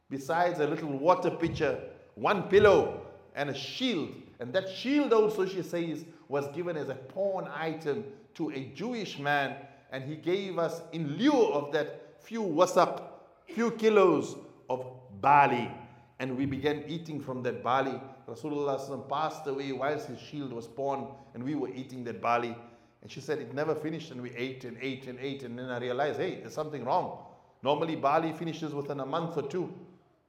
[0.09, 1.79] Besides a little water pitcher,
[2.20, 3.02] one pillow,
[3.34, 4.10] and a shield.
[4.40, 8.04] And that shield also, she says, was given as a pawn item
[8.34, 9.56] to a Jewish man.
[9.90, 13.02] And he gave us, in lieu of that, few wasaq,
[13.46, 14.36] few kilos
[14.68, 14.84] of
[15.20, 15.70] barley.
[16.18, 18.00] And we began eating from that barley.
[18.28, 22.56] Rasulullah passed away whilst his shield was pawned, and we were eating that barley.
[23.00, 25.44] And she said it never finished, and we ate and ate and ate.
[25.44, 27.18] And then I realized, hey, there's something wrong.
[27.62, 29.72] Normally, barley finishes within a month or two.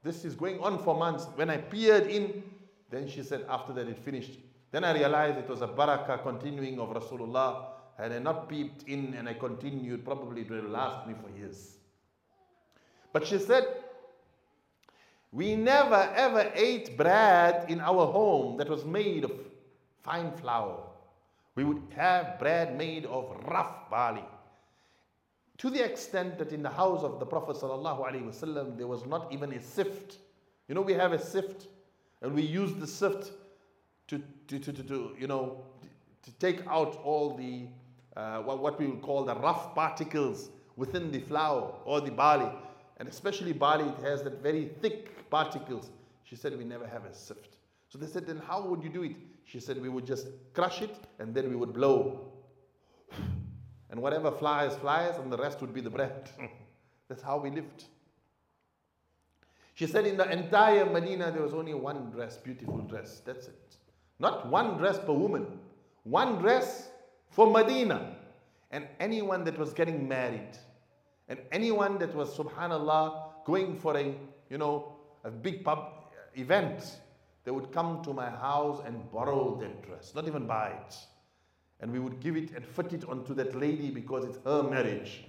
[0.04, 1.28] This is going on for months.
[1.36, 2.44] When I peered in,
[2.90, 4.40] then she said after that it finished.
[4.72, 7.66] Then I realized it was a barakah continuing of Rasulullah.
[7.98, 11.76] Had I not peeped in and I continued, probably it will last me for years.
[13.12, 13.66] But she said,
[15.32, 19.32] we never ever ate bread in our home that was made of
[20.04, 20.84] fine flour.
[21.56, 24.24] We would have bread made of rough barley.
[25.60, 29.52] To the extent that in the house of the Prophet ﷺ, there was not even
[29.52, 30.18] a sift.
[30.70, 31.68] You know, we have a sift,
[32.22, 33.34] and we use the sift
[34.08, 35.62] to, to, to, to, to you know,
[36.24, 37.68] to take out all the,
[38.16, 42.50] uh, what, we would call the rough particles within the flour or the barley.
[42.96, 45.90] And especially barley, it has that very thick particles.
[46.24, 47.58] She said, we never have a sift.
[47.90, 49.16] So they said, then how would you do it?
[49.44, 52.32] She said, we would just crush it and then we would blow.
[53.90, 56.30] And whatever flies, flies, and the rest would be the bread.
[57.10, 57.86] That's how we lived.
[59.74, 63.22] She said, in the entire Medina, there was only one dress, beautiful dress.
[63.26, 63.78] That's it.
[64.20, 65.48] Not one dress per woman,
[66.04, 66.90] one dress
[67.30, 68.16] for Medina.
[68.72, 70.58] And anyone that was getting married,
[71.28, 74.14] and anyone that was, subhanAllah, going for a,
[74.50, 75.94] you know, a big pub
[76.36, 77.00] event,
[77.46, 80.96] they would come to my house and borrow that dress, not even buy it.
[81.82, 85.24] And we would give it and fit it onto that lady because it's her marriage,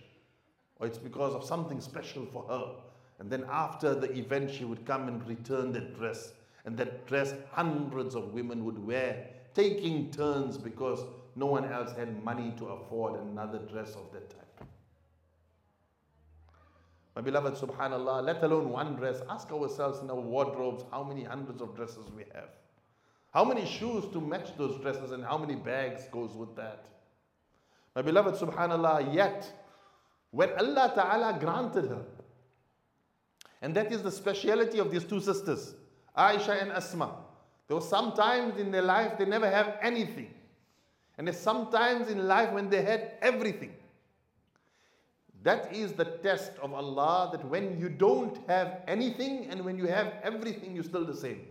[0.77, 2.75] or it's because of something special for her.
[3.21, 6.33] And then after the event, she would come and return that dress.
[6.65, 11.05] And that dress, hundreds of women would wear, taking turns because
[11.37, 14.41] no one else had money to afford another dress of that type.
[17.15, 21.61] My beloved, subhanAllah, let alone one dress, ask ourselves in our wardrobes how many hundreds
[21.61, 22.51] of dresses we have.
[23.33, 26.85] How many shoes to match those dresses and how many bags goes with that?
[27.95, 29.51] My beloved, subhanAllah, yet
[30.31, 32.05] when Allah Ta'ala granted her,
[33.63, 35.75] and that is the speciality of these two sisters,
[36.17, 37.15] Aisha and Asma.
[37.69, 40.35] There were some times in their life they never have anything.
[41.19, 43.75] And there's sometimes in life when they had everything.
[45.43, 49.87] That is the test of Allah that when you don't have anything and when you
[49.87, 51.47] have everything, you're still the same.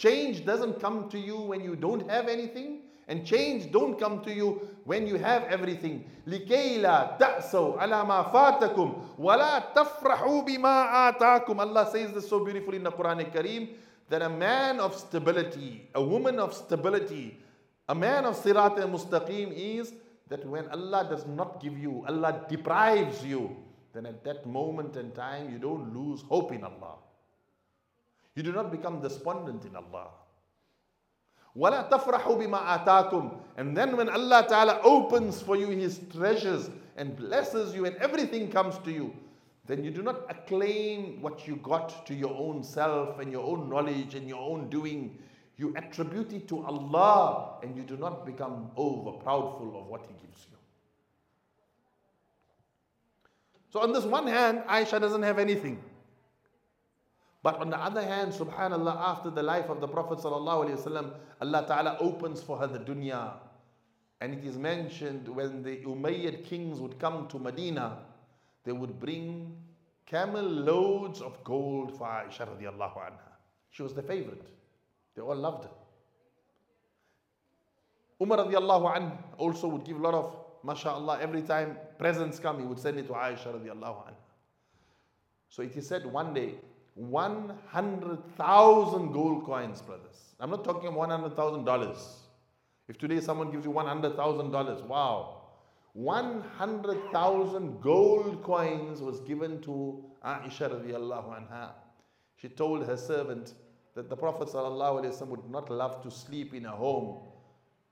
[0.00, 4.32] Change doesn't come to you when you don't have anything, and change don't come to
[4.32, 6.04] you when you have everything.
[6.26, 12.76] لِكَيْ لَا تَأْسَوْا عَلَى مَا فَاتَكُمْ وَلَا تَفْرَحُوا بِمَا آتَاكُمْ Allah says this so beautifully
[12.76, 13.68] in the Quran Kareem
[14.08, 17.38] that a man of stability, a woman of stability,
[17.88, 19.92] a man of sirat al-mustaqim is
[20.28, 23.56] that when Allah does not give you, Allah deprives you,
[23.94, 26.96] then at that moment in time you don't lose hope in Allah.
[28.41, 30.07] You do not become despondent in Allah.
[31.55, 37.15] وَلَا تَفْرَحُوا بِمَا آتَاكُمْ And then when Allah Ta'ala opens for you His treasures and
[37.15, 39.13] blesses you and everything comes to you,
[39.67, 43.69] then you do not acclaim what you got to your own self and your own
[43.69, 45.19] knowledge and your own doing.
[45.57, 50.13] You attribute it to Allah and you do not become over proudful of what He
[50.25, 50.57] gives you.
[53.69, 55.83] So, on this one hand, Aisha doesn't have anything.
[57.43, 61.97] But on the other hand, subhanAllah, after the life of the Prophet ﷺ, Allah Ta'ala
[61.99, 63.33] opens for her the dunya.
[64.19, 67.97] And it is mentioned when the Umayyad kings would come to Medina,
[68.63, 69.57] they would bring
[70.05, 73.31] camel loads of gold for Aisha radiallahu anha.
[73.71, 74.45] She was the favorite.
[75.15, 75.71] They all loved her.
[78.21, 82.65] Umar radiallahu anha also would give a lot of, mashallah, every time presents come, he
[82.65, 84.13] would send it to Aisha radiallahu anha.
[85.49, 86.53] So it is said one day,
[86.95, 90.35] 100,000 gold coins, brothers.
[90.39, 91.97] I'm not talking $100,000.
[92.87, 95.37] If today someone gives you $100,000, wow.
[95.93, 101.69] 100,000 gold coins was given to Aisha radiallahu anha.
[102.37, 103.53] She told her servant
[103.95, 107.19] that the Prophet ﷺ would not love to sleep in a home.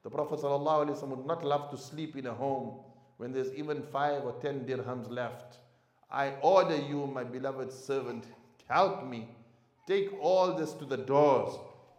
[0.03, 2.79] The Prophet ﷺ would not love to sleep in a home
[3.17, 5.57] when there's even five or ten dirhams left.
[6.09, 8.25] I order you, my beloved servant,
[8.69, 9.27] help me.
[9.87, 11.57] Take all this to the doors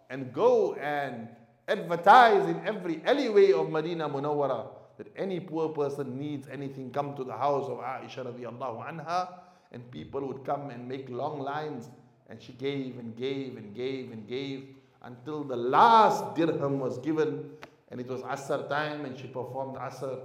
[0.09, 1.29] and go and
[1.69, 7.25] advertise in every alleyway of Medina Munawwara that any poor person needs anything, come to
[7.25, 9.29] the house of Aisha radiallahu anha,
[9.73, 11.89] and people would come and make long lines.
[12.29, 14.69] And she gave and gave and gave and gave
[15.03, 17.51] until the last dirham was given,
[17.91, 20.21] and it was Asr time, and she performed Asr.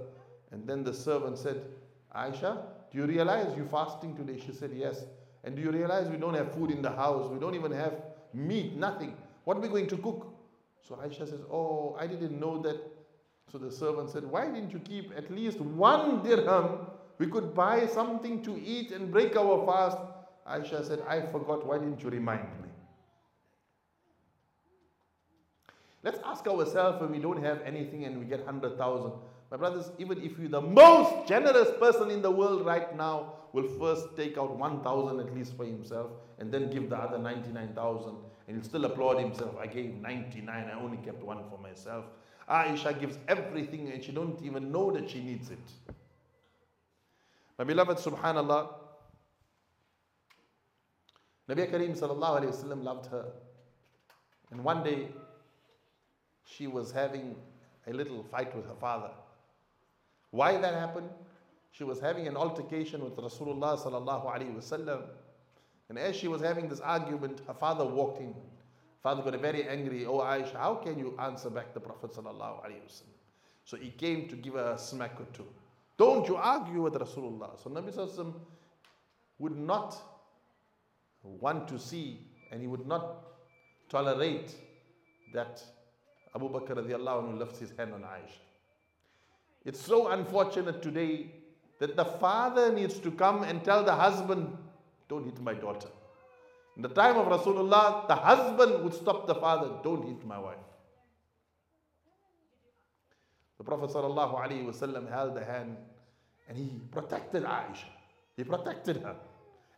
[0.52, 1.62] And then the servant said,
[2.14, 2.58] Aisha,
[2.92, 4.40] do you realize you're fasting today?
[4.44, 5.04] She said, Yes.
[5.46, 7.30] And do you realize we don't have food in the house?
[7.30, 7.94] We don't even have
[8.34, 9.16] meat, nothing.
[9.44, 10.34] What are we going to cook?
[10.82, 12.76] So Aisha says, Oh, I didn't know that.
[13.50, 16.88] So the servant said, Why didn't you keep at least one dirham?
[17.18, 19.98] We could buy something to eat and break our fast.
[20.48, 21.64] Aisha said, I forgot.
[21.64, 22.68] Why didn't you remind me?
[26.02, 29.12] Let's ask ourselves when we don't have anything and we get 100,000.
[29.52, 33.68] My brothers, even if you're the most generous person in the world right now, will
[33.80, 38.14] first take out 1,000 at least for himself and then give the other 99,000
[38.46, 39.56] and he'll still applaud himself.
[39.58, 42.04] I gave 99, I only kept one for myself.
[42.50, 45.94] Aisha gives everything and she don't even know that she needs it.
[47.58, 48.74] My beloved, subhanallah,
[51.48, 53.24] Nabi Kareem sallallahu alayhi wasallam loved her.
[54.50, 55.08] And one day,
[56.44, 57.34] she was having
[57.86, 59.12] a little fight with her father.
[60.30, 61.08] Why that happened?
[61.76, 65.02] She was having an altercation with Rasulullah sallallahu alaihi wasallam.
[65.90, 68.34] And as she was having this argument, her father walked in.
[69.02, 70.06] Father got very angry.
[70.06, 73.12] Oh Aisha, how can you answer back the Prophet sallallahu alaihi wasallam?
[73.64, 75.46] So he came to give her a smack or two.
[75.98, 77.62] Don't you argue with Rasulullah.
[77.62, 78.32] So Nabi sallallahu
[79.38, 79.96] would not
[81.22, 83.22] want to see and he would not
[83.90, 84.54] tolerate
[85.34, 85.62] that
[86.34, 88.40] Abu Bakr radiallahu anhu lifts his hand on Aisha.
[89.66, 91.32] It's so unfortunate today
[91.78, 94.56] that the father needs to come and tell the husband,
[95.08, 95.88] don't hit my daughter.
[96.76, 100.56] In the time of Rasulullah, the husband would stop the father, don't hit my wife.
[103.58, 105.76] The Prophet held the hand
[106.48, 107.88] and he protected Aisha.
[108.36, 109.16] He protected her.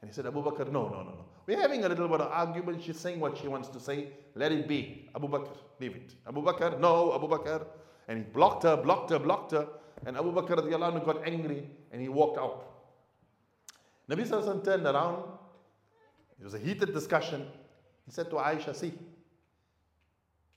[0.01, 1.25] And he said, Abu Bakr, no, no, no, no.
[1.47, 2.83] We're having a little bit of argument.
[2.83, 4.09] She's saying what she wants to say.
[4.35, 5.09] Let it be.
[5.15, 6.15] Abu Bakr, leave it.
[6.27, 7.65] Abu Bakr, no, Abu Bakr.
[8.07, 9.69] And he blocked her, blocked her, blocked her.
[10.07, 12.65] And Abu Bakr radiallahu got angry and he walked out.
[14.11, 15.25] Nabi Sallallahu turned around.
[16.41, 17.47] It was a heated discussion.
[18.07, 18.93] He said to Aisha, See,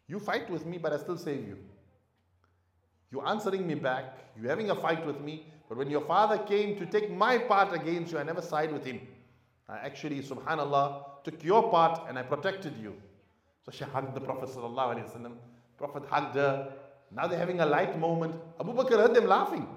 [0.07, 1.57] you fight with me, but I still save you.
[3.11, 4.19] You're answering me back.
[4.39, 5.47] You're having a fight with me.
[5.67, 8.85] But when your father came to take my part against you, I never side with
[8.85, 9.01] him.
[9.67, 12.93] I actually, subhanAllah, took your part and I protected you.
[13.65, 14.49] So she hugged the Prophet.
[15.77, 16.73] Prophet hugged her.
[17.15, 18.35] Now they're having a light moment.
[18.59, 19.67] Abu Bakr heard them laughing.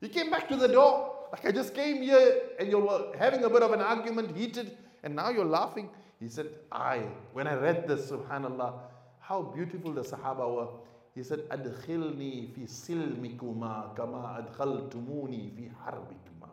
[0.00, 1.14] He came back to the door.
[1.32, 5.16] Like, I just came here and you're having a bit of an argument, heated, and
[5.16, 5.88] now you're laughing.
[6.20, 6.98] He said, I,
[7.32, 8.74] when I read this, subhanAllah,
[9.18, 10.68] how beautiful the Sahaba were.
[11.14, 16.48] He said, Adkhilni fi silmikuma kama adkhaltumuni fi harbikuma.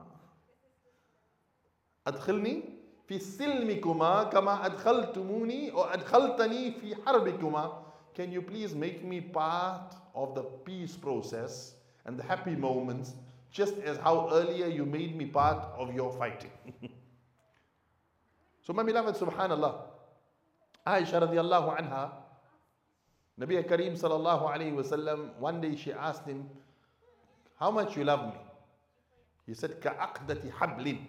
[2.08, 2.64] Adkhilni
[3.06, 7.72] fi silmikuma kama adkhaltumuni or adkhaltani fi harbikuma.
[8.16, 11.74] Can you please make me part of the peace process
[12.06, 13.14] and the happy moments,
[13.52, 16.52] just as how earlier you made me part of your fighting.
[18.64, 19.76] so, my beloved, subhanallah,
[20.88, 22.12] Aisha radiallahu anha,
[23.40, 26.50] Nabi Kareem sallallahu alayhi wasallam, one day she asked him,
[27.60, 28.40] How much you love me?
[29.48, 31.00] He said, Ka'aqdati hablin.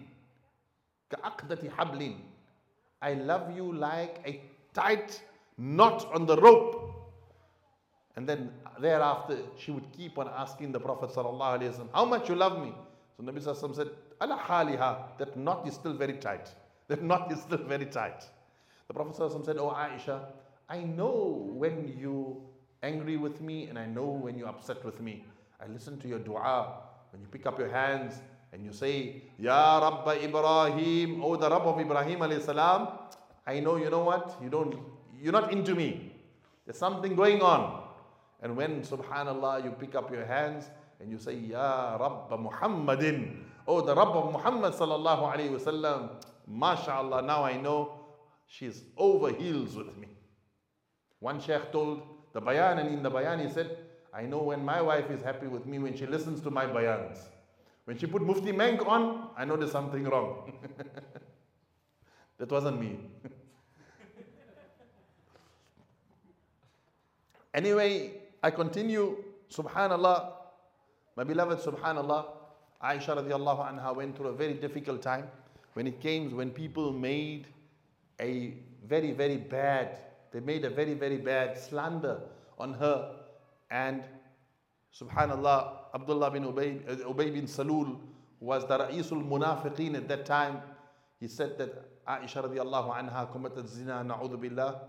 [1.09, 2.15] Ka'aqdati hablin.
[3.01, 4.41] I love you like a
[4.73, 5.21] tight
[5.61, 6.77] knot on the rope.
[8.15, 12.73] And then thereafter, she would keep on asking the Prophet How much you love me?
[13.15, 13.41] So Nabi
[13.75, 13.89] said,
[14.21, 16.49] ala haliha, that knot is still very tight.
[16.87, 18.25] That knot is still very tight.
[18.87, 20.25] The Prophet said, Oh Aisha,
[20.67, 22.35] I know when you're
[22.83, 25.23] angry with me and I know when you're upset with me.
[25.63, 26.79] I listen to your dua.
[27.11, 28.15] When you pick up your hands
[28.51, 32.89] and you say, Ya Rabba Ibrahim, oh the Rabb of Ibrahim alayhi salam,
[33.47, 34.37] I know you know what?
[34.43, 34.75] You don't
[35.21, 36.11] you're not into me.
[36.65, 37.83] There's something going on.
[38.41, 40.65] And when subhanallah you pick up your hands
[40.99, 46.09] and you say, Ya Rabba Muhammadin, oh the Rabb of Muhammad sallallahu alayhi wasallam,
[46.47, 47.99] mashallah, now I know
[48.47, 50.07] she's over heels with me.
[51.19, 52.01] One sheikh told
[52.33, 53.77] the bayan, and in the bayan he said,
[54.13, 57.19] I know when my wife is happy with me when she listens to my bayans.
[57.85, 60.53] When she put Mufti Menk on, I know there's something wrong.
[62.37, 62.99] that wasn't me.
[67.53, 69.23] anyway, I continue.
[69.51, 70.31] Subhanallah,
[71.15, 72.25] my beloved Subhanallah,
[72.81, 75.27] Aisha radiallahu anha went through a very difficult time
[75.73, 77.47] when it came, when people made
[78.19, 78.53] a
[78.85, 79.97] very, very bad,
[80.31, 82.21] they made a very, very bad slander
[82.57, 83.15] on her.
[83.69, 84.03] And
[84.99, 87.99] subhanallah, Abdullah bin Ubay, uh, Ubay bin Salul
[88.39, 90.61] was the Ra'isul Munafiqeen at that time.
[91.19, 94.79] He said that Aisha radiallahu anha committed zina, na'udhu billah.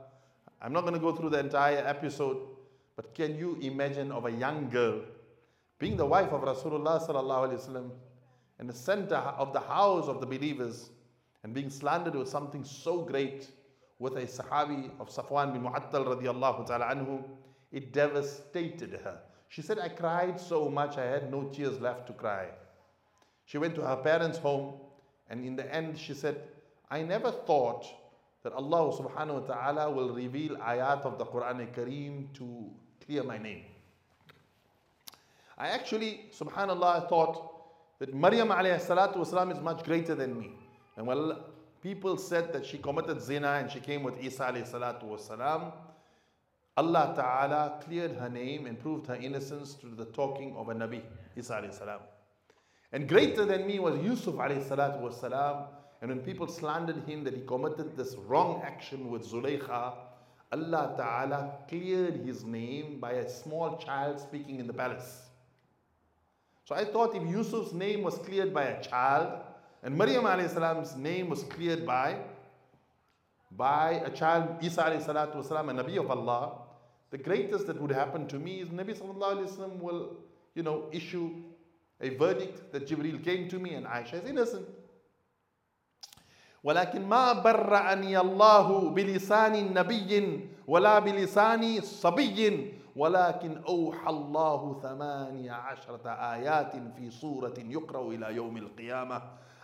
[0.62, 2.38] I'm not going to go through the entire episode,
[2.94, 5.00] but can you imagine of a young girl
[5.80, 7.90] being the wife of Rasulullah sallallahu alaihi wasallam
[8.60, 10.90] in the center of the house of the believers
[11.42, 13.50] and being slandered with something so great
[13.98, 17.24] with a Sahabi of Safwan bin Mu'attal radiallahu ta'ala anhu,
[17.72, 19.18] it devastated her.
[19.48, 22.46] She said, I cried so much I had no tears left to cry.
[23.46, 24.74] She went to her parents' home
[25.28, 26.40] and in the end she said,
[26.88, 27.84] I never thought
[28.42, 32.70] that Allah subhanahu wa ta'ala will reveal ayat of the Quran Kareem to
[33.04, 33.62] clear my name.
[35.56, 40.50] I actually, subhanallah, thought that Maryam alayhi salatu is much greater than me.
[40.96, 41.44] And well,
[41.82, 45.72] people said that she committed zina and she came with Isa alayhi salatu wasalam,
[46.76, 51.02] Allah Ta'ala cleared her name and proved her innocence through the talking of a Nabi,
[51.36, 52.00] Isa alayhi salam.
[52.92, 55.66] And greater than me was Yusuf alayhi salatu wasalam.
[56.02, 59.94] And when people slandered him that he committed this wrong action with Zulaykha,
[60.50, 65.22] Allah Ta'ala cleared his name by a small child speaking in the palace.
[66.64, 69.42] So I thought if Yusuf's name was cleared by a child,
[69.84, 72.18] and Maryam salam's name was cleared by,
[73.52, 76.62] by a child, Isa wasalam, a Nabi of Allah.
[77.10, 80.16] The greatest that would happen to me is Nabi will,
[80.56, 81.30] you know, issue
[82.00, 84.66] a verdict that Jibril came to me and Aisha is innocent.
[86.64, 96.72] ولكن ما برأني الله بلسان نبي ولا بلسان صبي ولكن أوحى الله ثمانية عشرة آيات
[96.96, 99.22] في سورة يقرأ إلى يوم القيامة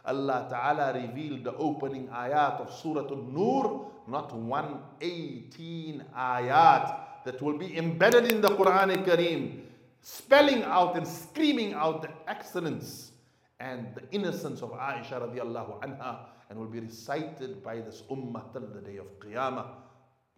[0.09, 7.77] Allah Ta'ala revealed the opening ayat of Surah An-Nur, not 118 ayat that will be
[7.77, 9.61] embedded in the Quran Kareem,
[10.01, 13.13] spelling out and screaming out the excellence
[13.61, 18.67] and the innocence of Aisha radiallahu anha and will be recited by this ummah till
[18.67, 19.67] the day of Qiyamah.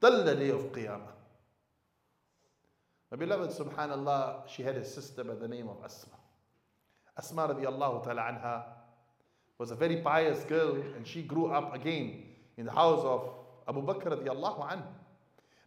[0.01, 1.13] Till the day of Qiyamah.
[3.11, 6.15] My beloved, subhanallah, she had a sister by the name of Asma.
[7.19, 8.63] Asma radiallahu ta'ala anha
[9.59, 12.23] was a very pious girl and she grew up again
[12.57, 13.31] in the house of
[13.69, 14.87] Abu Bakr radiallahu anhu.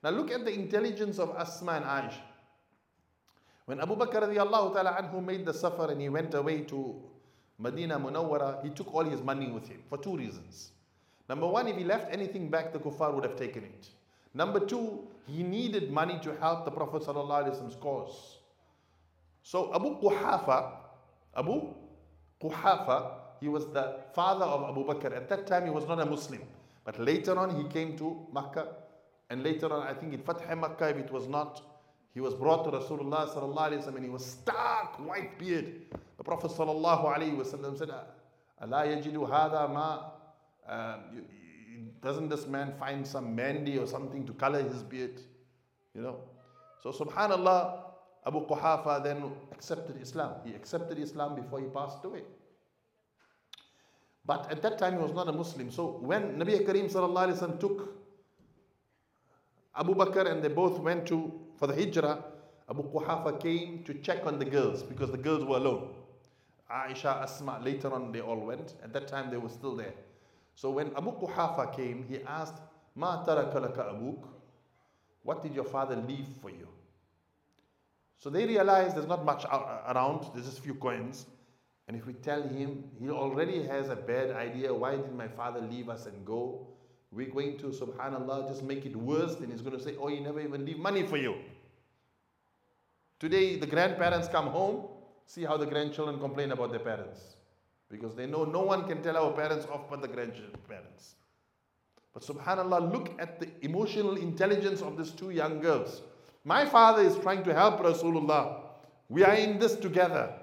[0.03, 2.21] Now look at the intelligence of Asma and Aisha.
[3.65, 7.01] When Abu Bakr radiallahu ta'ala anhu made the safar and he went away to
[7.59, 10.71] Medina Munawwara, he took all his money with him for two reasons.
[11.29, 13.87] Number one, if he left anything back, the kuffar would have taken it.
[14.33, 18.37] Number two, he needed money to help the Prophet Prophet's cause.
[19.43, 20.71] So Abu Quhafa,
[21.35, 21.73] Abu
[22.41, 25.15] Quhafa, he was the father of Abu Bakr.
[25.15, 26.41] At that time, he was not a Muslim.
[26.85, 28.67] But later on, he came to Makkah.
[29.29, 31.61] And later on, I think in Fath Makkah, if it was not,
[32.13, 35.81] he was brought to Rasulullah sallallahu alayhi wa and he was stark white beard.
[36.17, 37.89] The Prophet sallallahu alayhi wa said,
[38.61, 40.11] Allah yajidu hada ma,
[40.69, 40.97] uh,
[42.01, 45.19] doesn't this man find some mandi or something to color his beard?
[45.95, 46.17] You know.
[46.83, 47.79] So subhanallah,
[48.27, 50.35] Abu Quhafa then accepted Islam.
[50.45, 52.21] He accepted Islam before he passed away.
[54.25, 55.71] But at that time he was not a Muslim.
[55.71, 57.95] So when Nabi Kareem sallallahu took
[59.75, 61.31] Abu Bakr and they both went to
[61.63, 62.21] for the hijrah,
[62.69, 65.93] Abu Quhafa came to check on the girls because the girls were alone.
[66.69, 68.73] Aisha, Asma, later on they all went.
[68.83, 69.93] At that time they were still there.
[70.55, 72.59] So when Abu Quhafa came, he asked,
[72.95, 74.27] Ma taraka laka abuk?
[75.21, 76.67] What did your father leave for you?
[78.19, 81.27] So they realized there's not much uh, around, there's just a few coins.
[81.87, 84.73] And if we tell him, he already has a bad idea.
[84.73, 86.67] Why did my father leave us and go?
[87.15, 89.35] We're going to, subhanAllah, just make it worse.
[89.35, 91.35] Then he's going to say, Oh, he never even leave money for you.
[93.19, 94.87] Today, the grandparents come home.
[95.25, 97.19] See how the grandchildren complain about their parents.
[97.89, 101.15] Because they know no one can tell our parents off but the grandparents.
[102.13, 106.01] But subhanAllah, look at the emotional intelligence of these two young girls.
[106.43, 108.61] My father is trying to help Rasulullah.
[109.09, 110.33] We are in this together.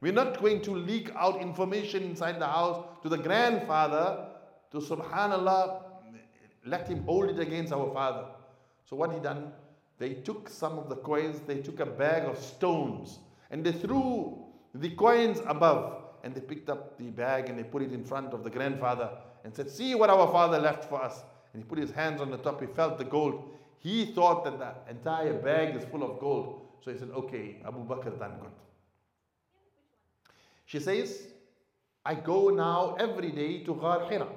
[0.00, 4.26] We're not going to leak out information inside the house to the grandfather
[4.72, 5.82] to subhanallah
[6.64, 8.26] let him hold it against our father.
[8.84, 9.52] So what he done?
[9.98, 13.18] They took some of the coins, they took a bag of stones,
[13.50, 14.44] and they threw
[14.74, 18.32] the coins above, and they picked up the bag and they put it in front
[18.32, 19.10] of the grandfather
[19.44, 21.22] and said, See what our father left for us.
[21.52, 23.50] And he put his hands on the top, he felt the gold.
[23.78, 26.62] He thought that the entire bag is full of gold.
[26.84, 28.52] So he said, Okay, Abu Bakr done good.
[30.64, 31.26] She says,
[32.04, 34.28] I go now every day to Ghar Hira.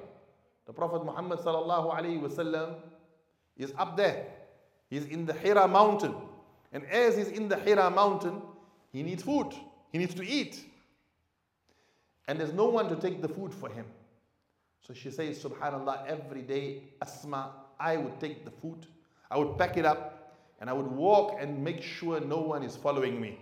[0.66, 2.76] The Prophet Muhammad sallallahu alaihi wasallam
[3.56, 4.26] is up there.
[4.90, 6.14] He's in the Hira mountain.
[6.72, 8.42] And as he's in the Hira mountain,
[8.92, 9.52] he needs food.
[9.92, 10.64] He needs to eat.
[12.28, 13.86] And there's no one to take the food for him.
[14.86, 18.86] So she says, Subhanallah, every day, Asma, I would take the food,
[19.30, 22.76] I would pack it up, and I would walk and make sure no one is
[22.76, 23.38] following me.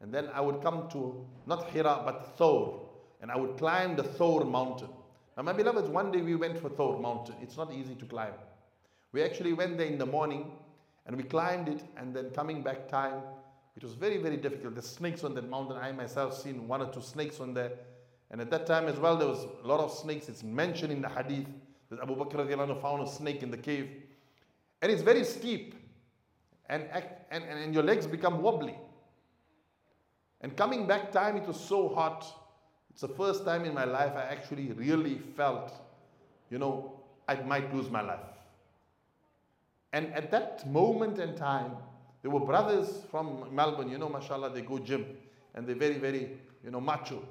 [0.00, 2.80] And then I would come to not Hira but Thawr,
[3.20, 4.88] and I would climb the Thawr mountain.
[5.36, 7.34] Now, my beloveds, one day we went for Thawr mountain.
[7.42, 8.32] It's not easy to climb.
[9.12, 10.50] We actually went there in the morning
[11.06, 13.22] and we climbed it, and then coming back time,
[13.76, 14.74] it was very, very difficult.
[14.74, 17.72] The snakes on that mountain, I myself seen one or two snakes on there.
[18.30, 20.28] And at that time as well, there was a lot of snakes.
[20.28, 21.46] It's mentioned in the hadith
[21.90, 23.88] that Abu Bakr found a snake in the cave.
[24.82, 25.74] And it's very steep.
[26.68, 26.88] And,
[27.30, 28.76] and, and your legs become wobbly.
[30.40, 32.26] And coming back time, it was so hot.
[32.96, 35.70] It's the first time in my life I actually really felt,
[36.48, 38.24] you know, I might lose my life.
[39.92, 41.72] And at that moment in time,
[42.22, 45.04] there were brothers from Melbourne, you know, mashallah, they go gym
[45.54, 47.22] and they're very, very, you know, macho.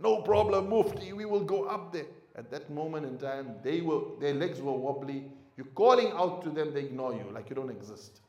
[0.00, 2.06] No problem, Mufti, we will go up there.
[2.36, 5.24] At that moment in time, they were, their legs were wobbly.
[5.56, 8.20] You're calling out to them, they ignore you like you don't exist.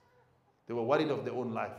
[0.65, 1.77] They were worried of their own life.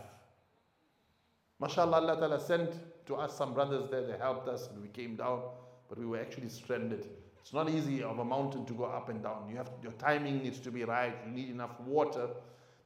[1.61, 2.71] MashaAllah, Allah Ta'ala sent
[3.11, 5.43] to us some brothers there, they helped us and we came down,
[5.89, 7.07] but we were actually stranded.
[7.41, 9.49] It's not easy of a mountain to go up and down.
[9.51, 12.29] You have your timing needs to be right, you need enough water.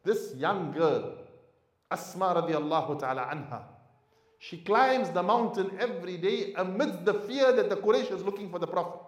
[0.03, 1.19] This young girl,
[1.91, 3.63] Asma radiallahu ta'ala anha,
[4.39, 8.59] she climbs the mountain every day amidst the fear that the Quraysh is looking for
[8.59, 9.01] the Prophet.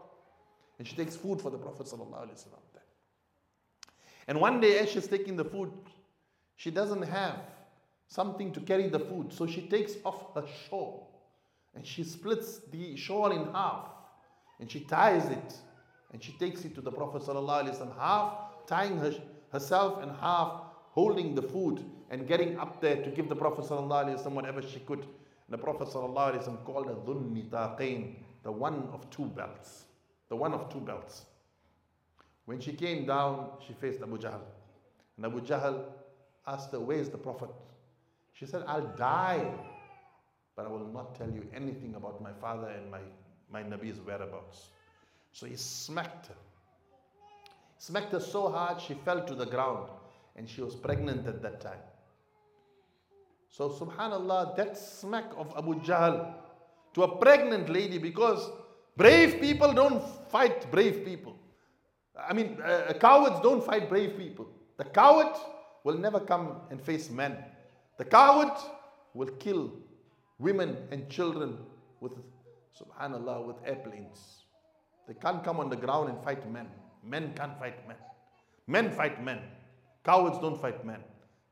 [0.79, 1.91] And she takes food for the Prophet.
[4.29, 5.73] And one day, as she's taking the food,
[6.57, 7.41] she doesn't have
[8.08, 9.32] something to carry the food.
[9.34, 11.12] So she takes off her shawl
[11.76, 13.88] and she splits the shawl in half
[14.60, 15.56] and she ties it
[16.12, 18.34] and she takes it to the Prophet ﷺ, half
[18.68, 19.14] tying her,
[19.52, 20.62] herself and half
[20.92, 25.00] holding the food and getting up there to give the Prophet ﷺ whatever she could.
[25.00, 29.86] And the Prophet ﷺ called her Dhun the one of two belts.
[30.30, 31.26] The one of two belts.
[32.46, 34.42] When she came down, she faced Abu Jahl.
[35.16, 35.84] And Abu Jahl
[36.48, 37.50] asked her, Where's the Prophet?
[38.39, 39.51] She said, I'll die,
[40.57, 43.01] but I will not tell you anything about my father and my,
[43.51, 44.69] my Nabi's whereabouts.
[45.33, 46.35] So he smacked her.
[47.79, 49.89] Smacked her so hard she fell to the ground
[50.37, 51.79] and she was pregnant at that time.
[53.49, 56.35] So, subhanAllah, that smack of Abu Jahl
[56.93, 58.51] to a pregnant lady because
[58.99, 61.37] brave people don't fight brave people.
[62.19, 64.47] I mean, uh, cowards don't fight brave people.
[64.77, 65.35] The coward
[65.85, 67.37] will never come and face men.
[67.99, 68.53] The coward
[69.15, 69.73] will kill
[70.39, 71.59] women and children
[72.01, 72.13] with,
[72.79, 74.45] subhanAllah, with airplanes.
[75.09, 76.69] They can't come on the ground and fight men.
[77.03, 77.97] Men can't fight men.
[78.67, 79.41] Men fight men.
[80.05, 81.01] Cowards don't fight men.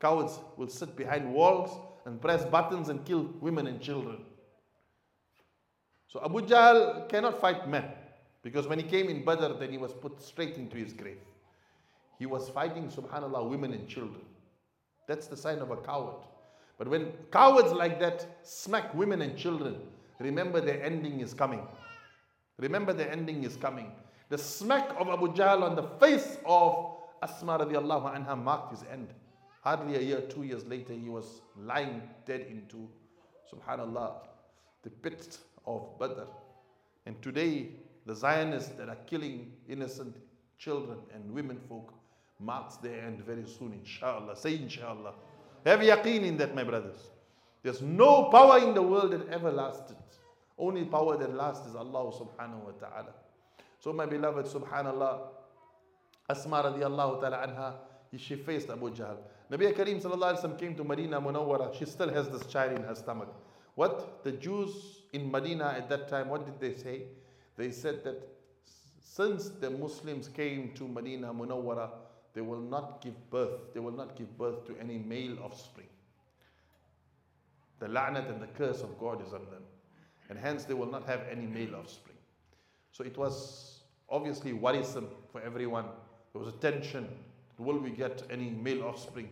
[0.01, 1.71] Cowards will sit behind walls
[2.05, 4.19] and press buttons and kill women and children.
[6.09, 7.85] So Abu Jahl cannot fight men
[8.43, 11.19] because when he came in Badr, then he was put straight into his grave.
[12.19, 14.21] He was fighting, subhanAllah, women and children.
[15.09, 16.23] That's the sign of a coward.
[16.79, 19.77] But when cowards like that smack women and children,
[20.19, 21.67] remember their ending is coming.
[22.59, 23.93] Remember the ending is coming.
[24.29, 29.09] The smack of Abu Jahl on the face of Asma radiallahu anha marked his end.
[29.63, 32.89] Hardly a year, two years later, he was lying dead into,
[33.51, 34.13] subhanallah,
[34.83, 36.25] the pit of Badr.
[37.07, 37.71] And today,
[38.07, 40.17] the Zionists that are killing innocent
[40.59, 41.95] children and women folk
[42.39, 44.37] marks their end very soon, inshallah.
[44.37, 45.15] Say inshallah.
[45.65, 47.11] Have yaqeen in that, my brothers.
[47.63, 49.97] There's no power in the world that ever lasted.
[50.59, 53.13] Only power that lasts is Allah subhanahu wa ta'ala.
[53.81, 55.21] So my beloved, subhanallah,
[56.29, 57.75] Asma radiallahu ta'ala anha,
[58.17, 59.17] she faced Abu Jahl.
[59.51, 61.75] Nabi Kareem sallallahu alayhi wa came to Medina Munawwara.
[61.77, 63.35] She still has this child in her stomach.
[63.75, 67.03] What the Jews in Medina at that time, what did they say?
[67.57, 68.27] They said that
[69.01, 71.91] since the Muslims came to Medina Munawwara,
[72.35, 73.73] they will not give birth.
[73.73, 75.87] They will not give birth to any male offspring.
[77.79, 79.63] The la'nat and the curse of God is on them.
[80.29, 82.17] And hence they will not have any male offspring.
[82.93, 85.87] So it was obviously worrisome for everyone.
[86.33, 87.09] There was a tension.
[87.59, 89.31] Will we get any male offspring?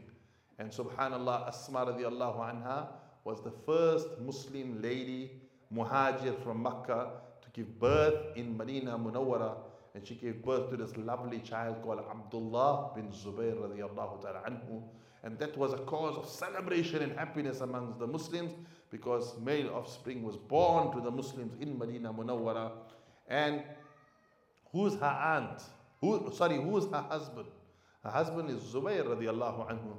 [0.58, 2.88] And subhanallah, Asma radiallahu anha
[3.24, 5.30] was the first Muslim lady,
[5.74, 9.56] muhajir from Makkah, to give birth in Medina Munawwara.
[9.94, 14.82] And she gave birth to this lovely child called Abdullah bin Zubayr anhu.
[15.24, 18.52] And that was a cause of celebration and happiness amongst the Muslims
[18.90, 22.72] because male offspring was born to the Muslims in Medina Munawwara.
[23.28, 23.62] And
[24.72, 25.62] who's her aunt?
[26.00, 27.46] Who, sorry, who's her husband?
[28.02, 29.94] Her husband is Zubayr radiallahu anhu.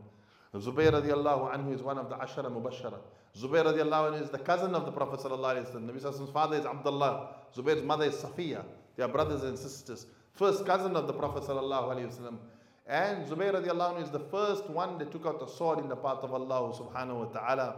[0.56, 3.00] Zubayr radiallahu anhu is one of the Ashara Mubashara.
[3.38, 5.90] Zubayr radiallahu anhu is the cousin of the Prophet sallallahu alaihi wasallam.
[5.90, 7.30] Nabi Sallallahu father is Abdullah.
[7.56, 8.66] Zubayr's mother is Safiya.
[8.96, 10.06] They are brothers and sisters.
[10.34, 12.38] First cousin of the Prophet sallallahu.
[12.86, 15.96] And Zubayr radiallahu anhu is the first one that took out the sword in the
[15.96, 17.76] path of Allah subhanahu wa ta'ala.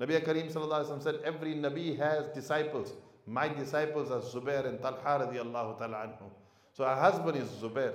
[0.00, 2.94] Nabi Kareem sallallahu said, every Nabi has disciples.
[3.26, 6.30] My disciples are Zubair and Talha radiallahu ta'ala anhu.
[6.72, 7.94] So her husband is Zubair.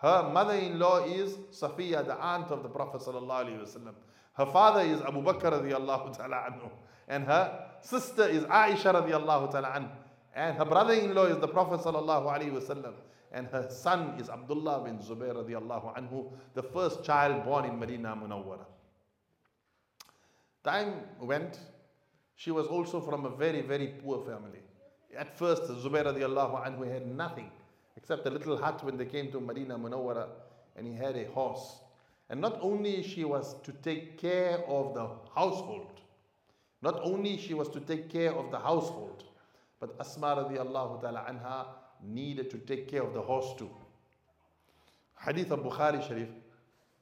[0.00, 3.94] Her mother-in-law is Safiya, the aunt of the Prophet sallallahu.
[4.34, 6.70] Her father is Abu Bakr radiallahu ta'ala anhu.
[7.08, 9.90] And her sister is Aisha radiallahu ta'ala anhu.
[10.34, 12.94] And her brother-in-law is the Prophet sallallahu
[13.32, 18.14] and her son is Abdullah bin Zubair radiallahu anhu, the first child born in Medina
[18.14, 18.66] Munawwara.
[20.62, 21.58] Time went,
[22.34, 24.60] she was also from a very, very poor family.
[25.16, 27.50] At first, Zubair radiallahu anhu had nothing
[27.96, 30.28] except a little hut when they came to Medina Munawwara
[30.76, 31.80] and he had a horse.
[32.30, 36.00] And not only she was to take care of the household,
[36.80, 39.24] not only she was to take care of the household,
[39.82, 41.66] but Asma radiallahu ta'ala anha
[42.04, 43.68] needed to take care of the horse too.
[45.26, 46.28] Hadith of Bukhari Sharif,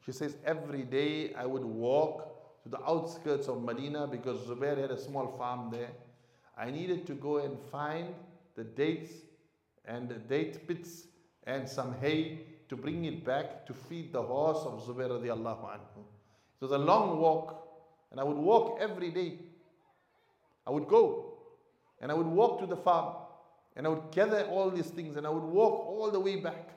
[0.07, 4.91] she says, every day I would walk to the outskirts of Medina because Zubair had
[4.93, 5.91] a small farm there.
[6.57, 8.14] I needed to go and find
[8.57, 9.12] the dates
[9.85, 11.05] and the date pits
[11.47, 16.01] and some hay to bring it back to feed the horse of Zubair radiallahu anhu.
[16.01, 17.62] It was a long walk
[18.11, 19.39] and I would walk every day.
[20.66, 21.30] I would go
[22.01, 23.15] and I would walk to the farm
[23.77, 26.71] and I would gather all these things and I would walk all the way back.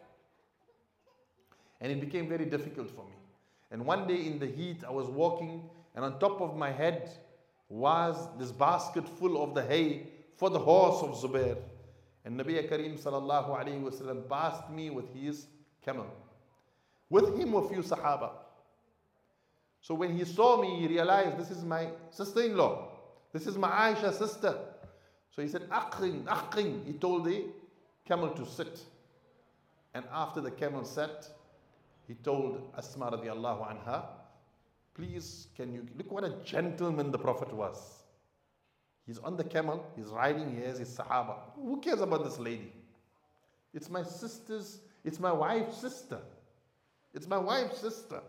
[1.81, 3.15] And it became very difficult for me.
[3.71, 5.63] And one day in the heat, I was walking,
[5.95, 7.09] and on top of my head
[7.67, 10.07] was this basket full of the hay
[10.37, 11.57] for the horse of Zubair.
[12.23, 15.47] And Nabi Kareem sallallahu alayhi wasallam passed me with his
[15.83, 16.07] camel.
[17.09, 18.29] With him were few Sahaba.
[19.81, 22.87] So when he saw me, he realized this is my sister-in-law.
[23.33, 24.57] This is my Aisha sister.
[25.35, 26.85] So he said, Aqrin, Aqrin.
[26.85, 27.45] He told the
[28.05, 28.81] camel to sit.
[29.93, 31.27] And after the camel sat,
[32.07, 34.05] he told Asma radiallahu anha,
[34.93, 38.03] please can you, look what a gentleman the Prophet was.
[39.05, 41.35] He's on the camel, he's riding, he has his sahaba.
[41.55, 42.71] Who cares about this lady?
[43.73, 46.19] It's my sister's, it's my wife's sister.
[47.13, 48.21] It's my wife's sister.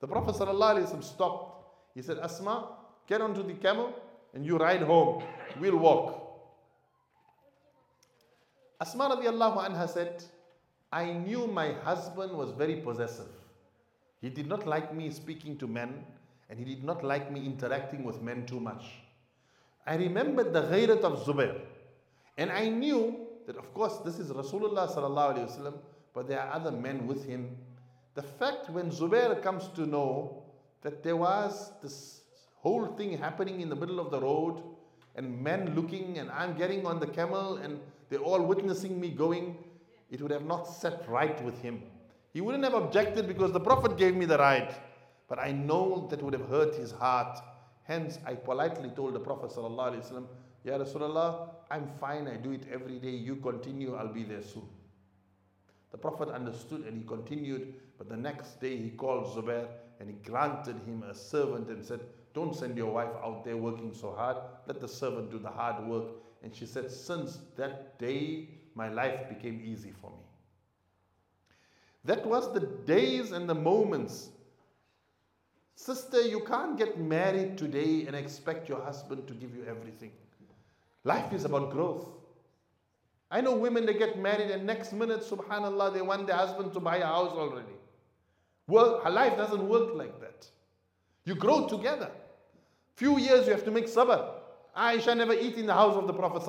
[0.00, 1.64] The Prophet ﷺ stopped.
[1.94, 2.68] He said, Asma,
[3.06, 3.94] get onto the camel
[4.34, 5.22] and you ride home.
[5.60, 6.22] We'll walk.
[8.80, 10.24] Asma radiallahu anha said,
[10.90, 13.28] I knew my husband was very possessive.
[14.20, 16.04] He did not like me speaking to men
[16.50, 18.84] and he did not like me interacting with men too much.
[19.86, 21.60] I remembered the ghairat of Zubair
[22.38, 25.74] and I knew that of course this is Rasulullah sallallahu alayhi wasallam,
[26.14, 27.56] but there are other men with him.
[28.14, 30.42] The fact when Zubair comes to know
[30.82, 32.20] that there was this
[32.56, 34.62] whole thing happening in the middle of the road
[35.16, 39.56] and men looking and I'm getting on the camel and they're all witnessing me going,
[40.10, 41.82] it would have not set right with him.
[42.32, 44.72] He wouldn't have objected because the Prophet gave me the right.
[45.28, 47.38] But I know that would have hurt his heart.
[47.84, 49.52] Hence, I politely told the Prophet
[50.64, 53.10] Ya Rasulullah, I'm fine, I do it every day.
[53.10, 54.68] You continue, I'll be there soon.
[55.90, 57.74] The Prophet understood and he continued.
[57.98, 59.66] But the next day he called Zubair
[60.02, 62.00] and he granted him a servant and said,
[62.34, 64.36] don't send your wife out there working so hard.
[64.66, 66.06] Let the servant do the hard work.
[66.42, 70.24] And she said, Since that day, my life became easy for me.
[72.04, 74.30] That was the days and the moments.
[75.74, 80.10] Sister, you can't get married today and expect your husband to give you everything.
[81.04, 82.06] Life is about growth.
[83.30, 86.80] I know women, they get married and next minute, subhanAllah, they want their husband to
[86.80, 87.72] buy a house already.
[88.66, 90.46] Well, her life doesn't work like that.
[91.24, 92.10] You grow together.
[92.96, 94.28] Few years you have to make sabr.
[94.76, 96.42] Aisha never eat in the house of the Prophet.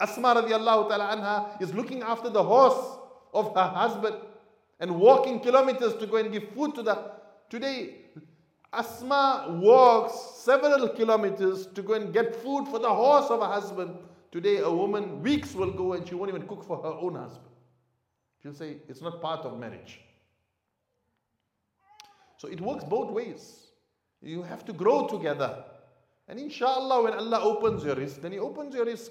[0.00, 2.98] Asma anha is looking after the horse
[3.32, 4.16] of her husband
[4.80, 7.12] and walking kilometers to go and give food to the.
[7.50, 7.96] Today,
[8.72, 13.96] Asma walks several kilometers to go and get food for the horse of her husband.
[14.32, 17.46] Today, a woman weeks will go and she won't even cook for her own husband.
[18.42, 20.00] She'll say, It's not part of marriage.
[22.36, 23.68] So it works both ways.
[24.22, 25.64] You have to grow together.
[26.28, 29.10] And inshallah, when Allah opens your rizq, then He opens your rizq.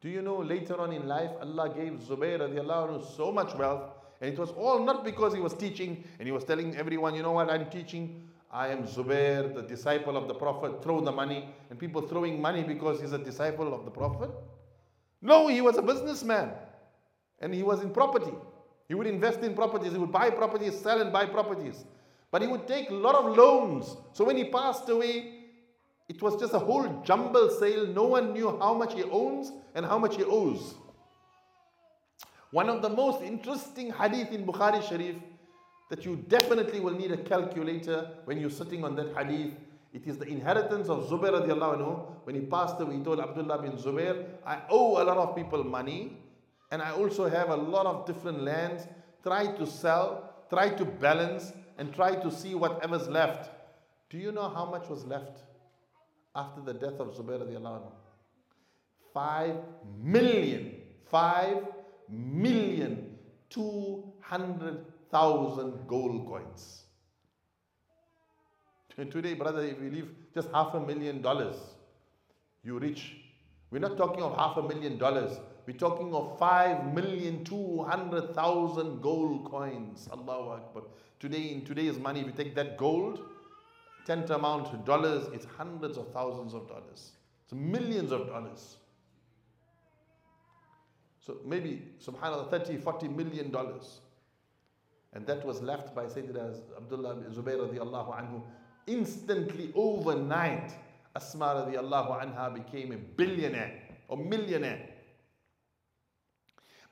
[0.00, 3.82] Do you know later on in life, Allah gave Zubayr anhu so much wealth,
[4.20, 7.22] and it was all not because he was teaching and he was telling everyone, you
[7.22, 8.28] know what, I'm teaching.
[8.50, 12.62] I am Zubair, the disciple of the Prophet, throw the money, and people throwing money
[12.62, 14.30] because he's a disciple of the Prophet.
[15.22, 16.50] No, he was a businessman,
[17.38, 18.34] and he was in property.
[18.88, 21.84] He would invest in properties, he would buy properties, sell and buy properties.
[22.32, 23.94] But he would take a lot of loans.
[24.14, 25.34] So when he passed away,
[26.08, 27.86] it was just a whole jumble sale.
[27.86, 30.74] No one knew how much he owns and how much he owes.
[32.50, 35.16] One of the most interesting hadith in Bukhari Sharif
[35.90, 39.52] that you definitely will need a calculator when you're sitting on that hadith.
[39.92, 42.06] It is the inheritance of Zubair radiallahu anhu.
[42.24, 45.64] When he passed away, he told Abdullah bin Zubair, I owe a lot of people
[45.64, 46.16] money
[46.70, 48.86] and I also have a lot of different lands.
[49.22, 53.50] Try to sell, try to balance, and try to see whatever's left.
[54.10, 55.40] Do you know how much was left
[56.34, 57.92] after the death of Zubair radiallahu anhu?
[59.14, 59.56] Five
[60.02, 60.74] million,
[61.10, 61.58] five
[62.08, 63.16] million,
[63.50, 66.84] two hundred thousand gold coins.
[69.10, 71.56] Today, brother, if you leave just half a million dollars,
[72.62, 73.16] you rich.
[73.70, 75.38] We're not talking of half a million dollars.
[75.66, 80.08] We're talking of five million two hundred thousand gold coins.
[80.12, 80.82] Allahu Akbar.
[81.20, 83.20] Today, in today's money, if you take that gold,
[84.04, 87.12] ten amount of dollars, it's hundreds of thousands of dollars.
[87.44, 88.76] It's millions of dollars.
[91.20, 94.00] So maybe, subhanAllah, 30, 40 million dollars.
[95.12, 98.42] And that was left by Sayyidina Abdullah bin Zubayr radiallahu anhu.
[98.86, 100.72] Instantly, overnight,
[101.14, 103.74] Asma radiallahu anha became a billionaire
[104.08, 104.88] or millionaire.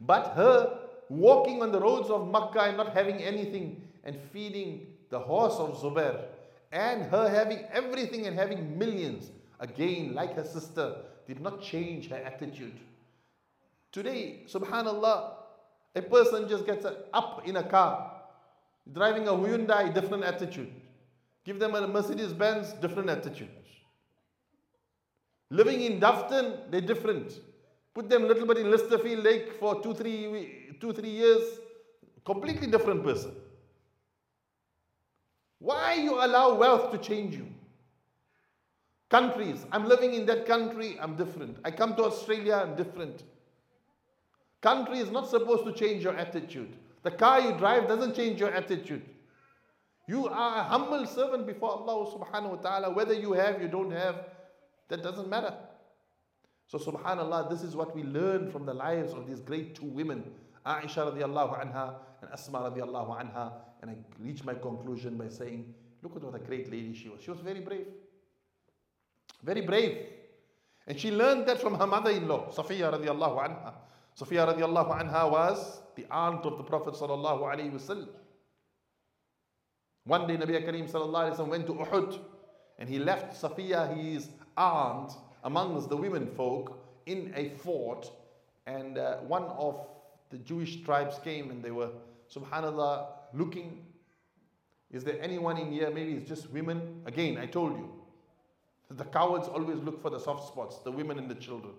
[0.01, 0.79] But her
[1.09, 5.77] walking on the roads of Makkah and not having anything and feeding the horse of
[5.77, 6.25] Zubair
[6.73, 10.97] and her having everything and having millions, again, like her sister,
[11.27, 12.79] did not change her attitude.
[13.93, 15.33] Today, subhanallah,
[15.97, 18.13] a person just gets up in a car,
[18.93, 20.73] driving a Hyundai, different attitude.
[21.45, 23.49] Give them a Mercedes Benz, different attitude.
[25.51, 27.41] Living in Doveton, they're different.
[27.95, 31.59] Put them a little bit in Lysterfield Lake for two, three, two, three years,
[32.25, 33.33] completely different person.
[35.59, 37.47] Why you allow wealth to change you?
[39.11, 41.59] Countries, I'm living in that country, I'm different.
[41.65, 43.25] I come to Australia, I'm different.
[44.61, 46.77] Country is not supposed to change your attitude.
[47.03, 49.03] The car you drive doesn't change your attitude.
[50.07, 52.91] You are a humble servant before Allah subhanahu wa ta'ala.
[52.91, 54.27] Whether you have, you don't have,
[54.89, 55.55] that doesn't matter.
[56.71, 60.23] So subhanallah, this is what we learn from the lives of these great two women,
[60.65, 63.55] Aisha radiallahu anha and Asma radiallahu anha.
[63.83, 67.23] And I reach my conclusion by saying, look at what a great lady she was.
[67.23, 67.89] She was very brave.
[69.43, 69.99] Very brave.
[70.87, 73.75] And she learned that from her mother-in-law, Safiya radiallahu anha.
[74.17, 78.11] Safiya radiallahu anha was the aunt of the Prophet sallallahu alayhi wasallam.
[80.05, 82.21] One day Nabi Kareem sallallahu alayhi wasallam went to Uhud
[82.79, 85.11] and he left Safiya, his aunt,
[85.45, 88.11] amongst the women folk in a fort
[88.67, 89.87] and uh, one of
[90.31, 91.91] the Jewish tribes came and they were,
[92.35, 93.85] subhanAllah, looking.
[94.91, 95.91] Is there anyone in here?
[95.91, 97.03] Maybe it's just women.
[97.07, 97.93] Again, I told you.
[98.91, 101.75] The cowards always look for the soft spots, the women and the children.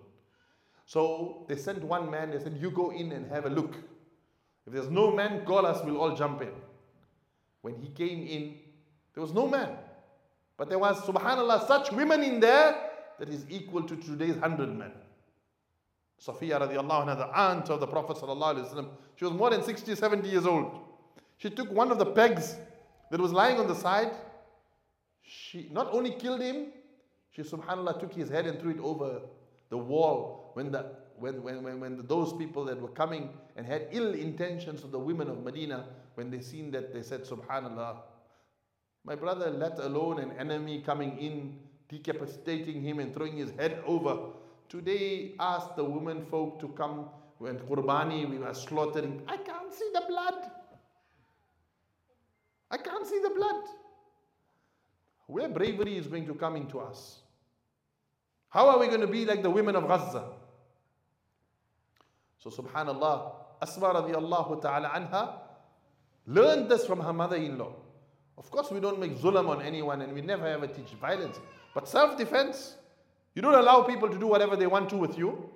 [0.86, 3.76] So they sent one man, they said, You go in and have a look.
[4.66, 6.52] If there's no man, call us, we'll all jump in.
[7.60, 8.56] When he came in,
[9.14, 9.70] there was no man.
[10.56, 12.90] But there was, subhanAllah, such women in there
[13.22, 14.90] that is equal to today's hundred men.
[16.20, 20.28] Safiya radiallahu anha, the aunt of the Prophet sallallahu she was more than 60, 70
[20.28, 20.80] years old.
[21.36, 22.56] She took one of the pegs
[23.12, 24.10] that was lying on the side.
[25.22, 26.72] She not only killed him,
[27.30, 29.20] she subhanAllah took his head and threw it over
[29.70, 33.86] the wall when the when, when, when, when those people that were coming and had
[33.92, 35.84] ill intentions of the women of Medina,
[36.16, 37.98] when they seen that, they said, Subhanallah,
[39.04, 41.60] my brother, let alone an enemy coming in
[41.92, 44.16] decapitating him and throwing his head over.
[44.68, 49.22] Today, ask the women folk to come when Qurbani we were slaughtering.
[49.28, 50.50] I can't see the blood.
[52.70, 53.64] I can't see the blood.
[55.26, 57.18] Where bravery is going to come into us.
[58.48, 60.24] How are we going to be like the women of Gaza?
[62.38, 65.34] So subhanallah, Asma radiallahu ta'ala anha
[66.26, 67.72] learned this from her mother-in-law.
[68.38, 71.38] Of course, we don't make zulm on anyone and we never ever teach violence.
[71.74, 72.76] But self-defense,
[73.34, 75.48] you don't allow people to do whatever they want to with you.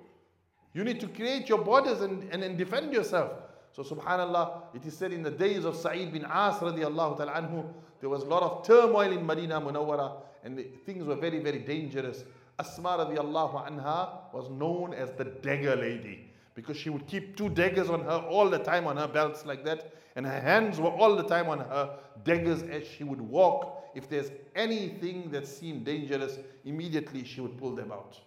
[0.73, 3.31] You need to create your borders and, and, and defend yourself.
[3.71, 7.65] So subhanallah, it is said in the days of Sa'id bin As anhu,
[7.99, 10.13] there was a lot of turmoil in Medina Munawwara
[10.43, 12.23] and things were very, very dangerous.
[12.59, 18.01] Asma anha was known as the dagger lady because she would keep two daggers on
[18.01, 21.23] her all the time on her belts like that and her hands were all the
[21.23, 21.91] time on her
[22.23, 23.83] daggers as she would walk.
[23.93, 28.19] If there's anything that seemed dangerous immediately she would pull them out.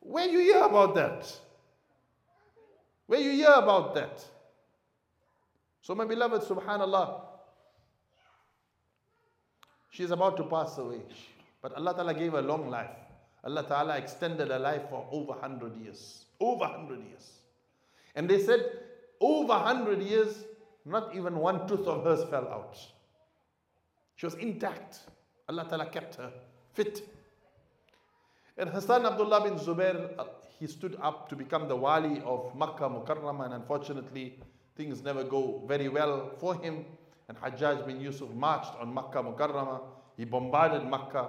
[0.00, 1.34] Where you hear about that?
[3.06, 4.22] Where you hear about that?
[5.80, 7.22] So my beloved subhanallah
[9.88, 11.00] she is about to pass away.
[11.62, 12.90] But allah ta'ala gave her a long life.
[13.42, 16.26] Allah ta'ala extended her life for over 100 years.
[16.38, 17.30] Over 100 years.
[18.14, 18.60] And they said,
[19.18, 20.44] over 100 years,
[20.88, 22.78] not even one tooth of hers fell out.
[24.16, 25.00] She was intact.
[25.48, 26.32] Allah Ta'ala kept her
[26.72, 27.02] fit.
[28.56, 30.24] And her son Abdullah bin Zubair, uh,
[30.58, 34.38] he stood up to become the wali of Makkah Mukarramah, and unfortunately,
[34.76, 36.84] things never go very well for him.
[37.28, 39.82] And Hajjaj bin Yusuf marched on Makkah Mukarramah.
[40.16, 41.28] He bombarded Makkah.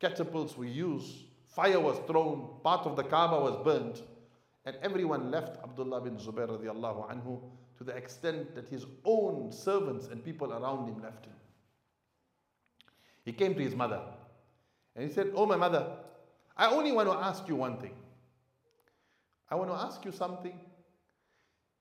[0.00, 1.24] Catapults were used.
[1.48, 2.60] Fire was thrown.
[2.62, 4.02] Part of the Kaaba was burnt.
[4.64, 7.40] And everyone left Abdullah bin Zubair radiallahu anhu
[7.78, 11.32] to the extent that his own servants and people around him left him.
[13.24, 14.00] He came to his mother
[14.94, 15.86] and he said, Oh, my mother,
[16.56, 17.94] I only want to ask you one thing.
[19.50, 20.58] I want to ask you something.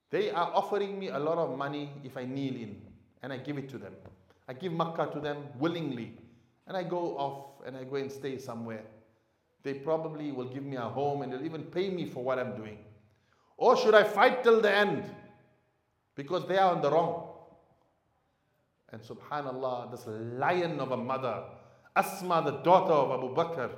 [0.09, 2.81] They are offering me a lot of money if I kneel in,
[3.23, 3.93] and I give it to them.
[4.47, 6.13] I give Makkah to them willingly,
[6.67, 8.83] and I go off and I go and stay somewhere.
[9.63, 12.55] They probably will give me a home and they'll even pay me for what I'm
[12.55, 12.77] doing.
[13.57, 15.09] Or should I fight till the end?
[16.15, 17.29] Because they are on the wrong.
[18.91, 21.43] And subhanAllah, this lion of a mother,
[21.95, 23.71] Asma, the daughter of Abu Bakr,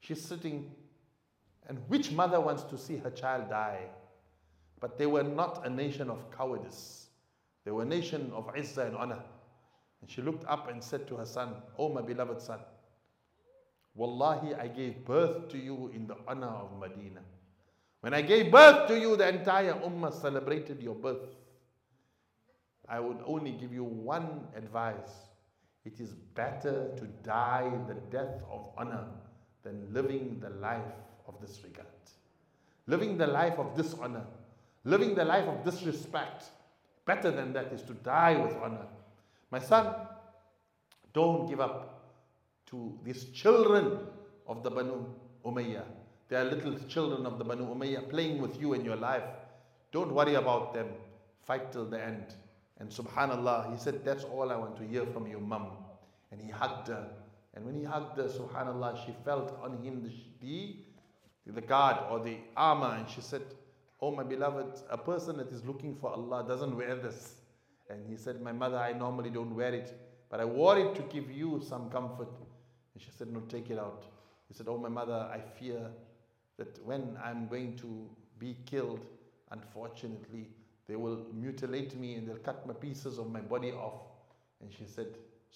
[0.00, 0.70] she's sitting.
[1.68, 3.86] And which mother wants to see her child die?
[4.80, 7.08] But they were not a nation of cowardice.
[7.64, 9.22] They were a nation of izzah and honor.
[10.00, 12.60] And she looked up and said to her son, Oh, my beloved son,
[13.94, 17.20] Wallahi, I gave birth to you in the honor of Medina.
[18.00, 21.36] When I gave birth to you, the entire ummah celebrated your birth.
[22.88, 25.12] I would only give you one advice.
[25.84, 29.06] It is better to die the death of honor
[29.62, 30.94] than living the life
[31.28, 31.86] of disregard.
[32.86, 34.24] Living the life of dishonor,
[34.84, 36.44] living the life of disrespect.
[37.04, 38.86] Better than that is to die with honor.
[39.50, 39.94] My son,
[41.12, 42.12] don't give up
[42.66, 43.98] to these children
[44.46, 45.04] of the Banu
[45.44, 45.84] Umayyah.
[46.30, 49.24] They are little children of the Banu Umayyah playing with you in your life.
[49.90, 50.86] Don't worry about them.
[51.44, 52.34] Fight till the end.
[52.78, 55.66] And subhanallah, he said, That's all I want to hear from you, mum.
[56.30, 57.10] And he hugged her.
[57.54, 60.76] And when he hugged her, subhanallah, she felt on him the, the,
[61.52, 62.94] the guard or the armor.
[62.96, 63.42] And she said,
[64.00, 67.34] Oh, my beloved, a person that is looking for Allah doesn't wear this.
[67.90, 70.00] And he said, My mother, I normally don't wear it,
[70.30, 72.30] but I wore it to give you some comfort.
[72.94, 74.04] And she said, No, take it out.
[74.46, 75.90] He said, Oh, my mother, I fear
[76.60, 78.06] that when I'm going to
[78.38, 79.00] be killed,
[79.50, 80.46] unfortunately,
[80.86, 84.02] they will mutilate me and they'll cut my pieces of my body off.
[84.60, 85.06] And she said,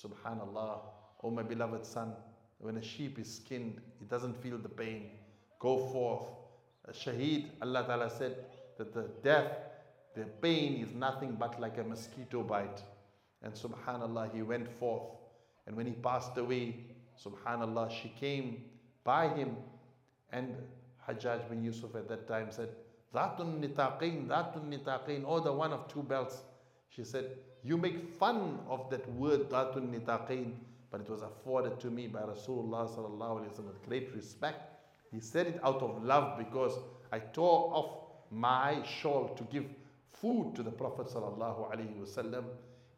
[0.03, 0.79] Subhanallah,
[1.23, 2.15] oh my beloved son,
[2.59, 5.11] when a sheep is skinned, it doesn't feel the pain.
[5.59, 6.27] Go forth.
[6.87, 8.37] A shaheed, Allah Ta'ala said
[8.79, 9.53] that the death,
[10.17, 12.83] the pain is nothing but like a mosquito bite.
[13.43, 15.05] And subhanallah, he went forth.
[15.67, 16.77] And when he passed away,
[17.23, 18.65] Subhanallah, she came
[19.05, 19.57] by him
[20.33, 20.55] and
[21.09, 22.71] Hajjaj bin Yusuf at that time said,
[23.15, 26.43] Zatun nitaqin, Zatun nitaqin, oh the one of two belts.
[26.89, 30.53] She said, you make fun of that word Zatun nitaqin,
[30.91, 34.61] but it was afforded to me by Rasulullah sallallahu alaihi wasallam with great respect.
[35.11, 36.79] He said it out of love because
[37.13, 37.91] I tore off
[38.31, 39.65] my shawl to give
[40.21, 42.45] food to the Prophet sallallahu alaihi wasallam.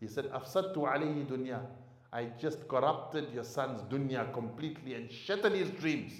[0.00, 1.60] He said, Afsadtu alayhi dunya.
[2.12, 6.12] I just corrupted your son's dunya completely and shattered his dreams.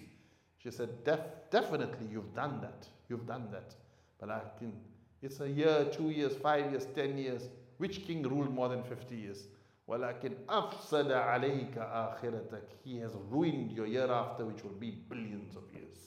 [0.65, 1.19] She said, Def
[1.49, 2.87] definitely you've done that.
[3.09, 3.73] You've done that.
[4.19, 4.73] But I can,
[5.21, 7.49] it's a year, two years, five years, ten years.
[7.77, 9.47] Which king ruled more than 50 years?
[9.89, 15.63] وَلَكِنْ أَفْسَدَ عَلَيْكَ آخِرَتَكَ He has ruined your year after, which will be billions of
[15.73, 15.97] years.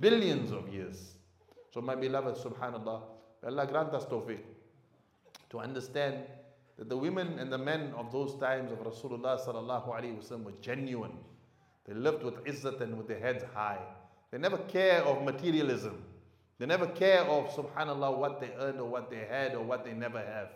[0.00, 1.12] Billions of years.
[1.72, 3.02] So my beloved, subhanAllah,
[3.42, 4.40] may Allah grant us tawfiq
[5.50, 6.24] to understand
[6.78, 10.58] that the women and the men of those times of Rasulullah sallallahu alaihi wasallam were
[10.60, 11.16] genuine.
[11.87, 13.79] They lived with izzat and with their heads high.
[14.31, 16.03] They never care of materialism.
[16.59, 19.93] They never care of, subhanAllah, what they earned or what they had or what they
[19.93, 20.49] never have.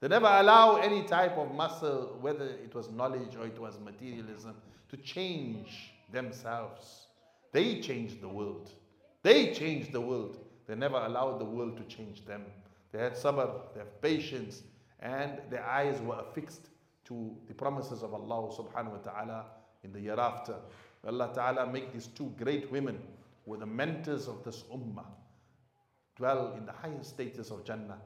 [0.00, 4.54] They never allow any type of muscle, whether it was knowledge or it was materialism,
[4.90, 7.06] to change themselves.
[7.52, 8.70] They changed the world.
[9.22, 10.38] They changed the world.
[10.66, 12.44] They never allowed the world to change them.
[12.92, 14.62] They had sabr, they had patience,
[15.00, 16.68] and their eyes were affixed
[17.06, 19.44] to the promises of Allah subhanahu wa ta'ala
[19.84, 20.56] in the year after.
[21.06, 22.98] Allah ta'ala make these two great women
[23.44, 25.04] who were the mentors of this ummah
[26.16, 27.98] dwell in the highest status of Jannah.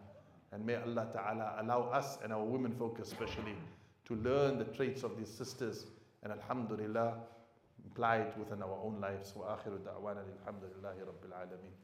[0.51, 3.55] And may Allah Ta'ala allow us and our women folk especially
[4.07, 5.87] to learn the traits of these sisters
[6.23, 7.15] and Alhamdulillah
[7.91, 9.35] apply it within our own lives.
[9.37, 11.75] Wa akhiru da'wana alhamdulillahi rabbil alameen.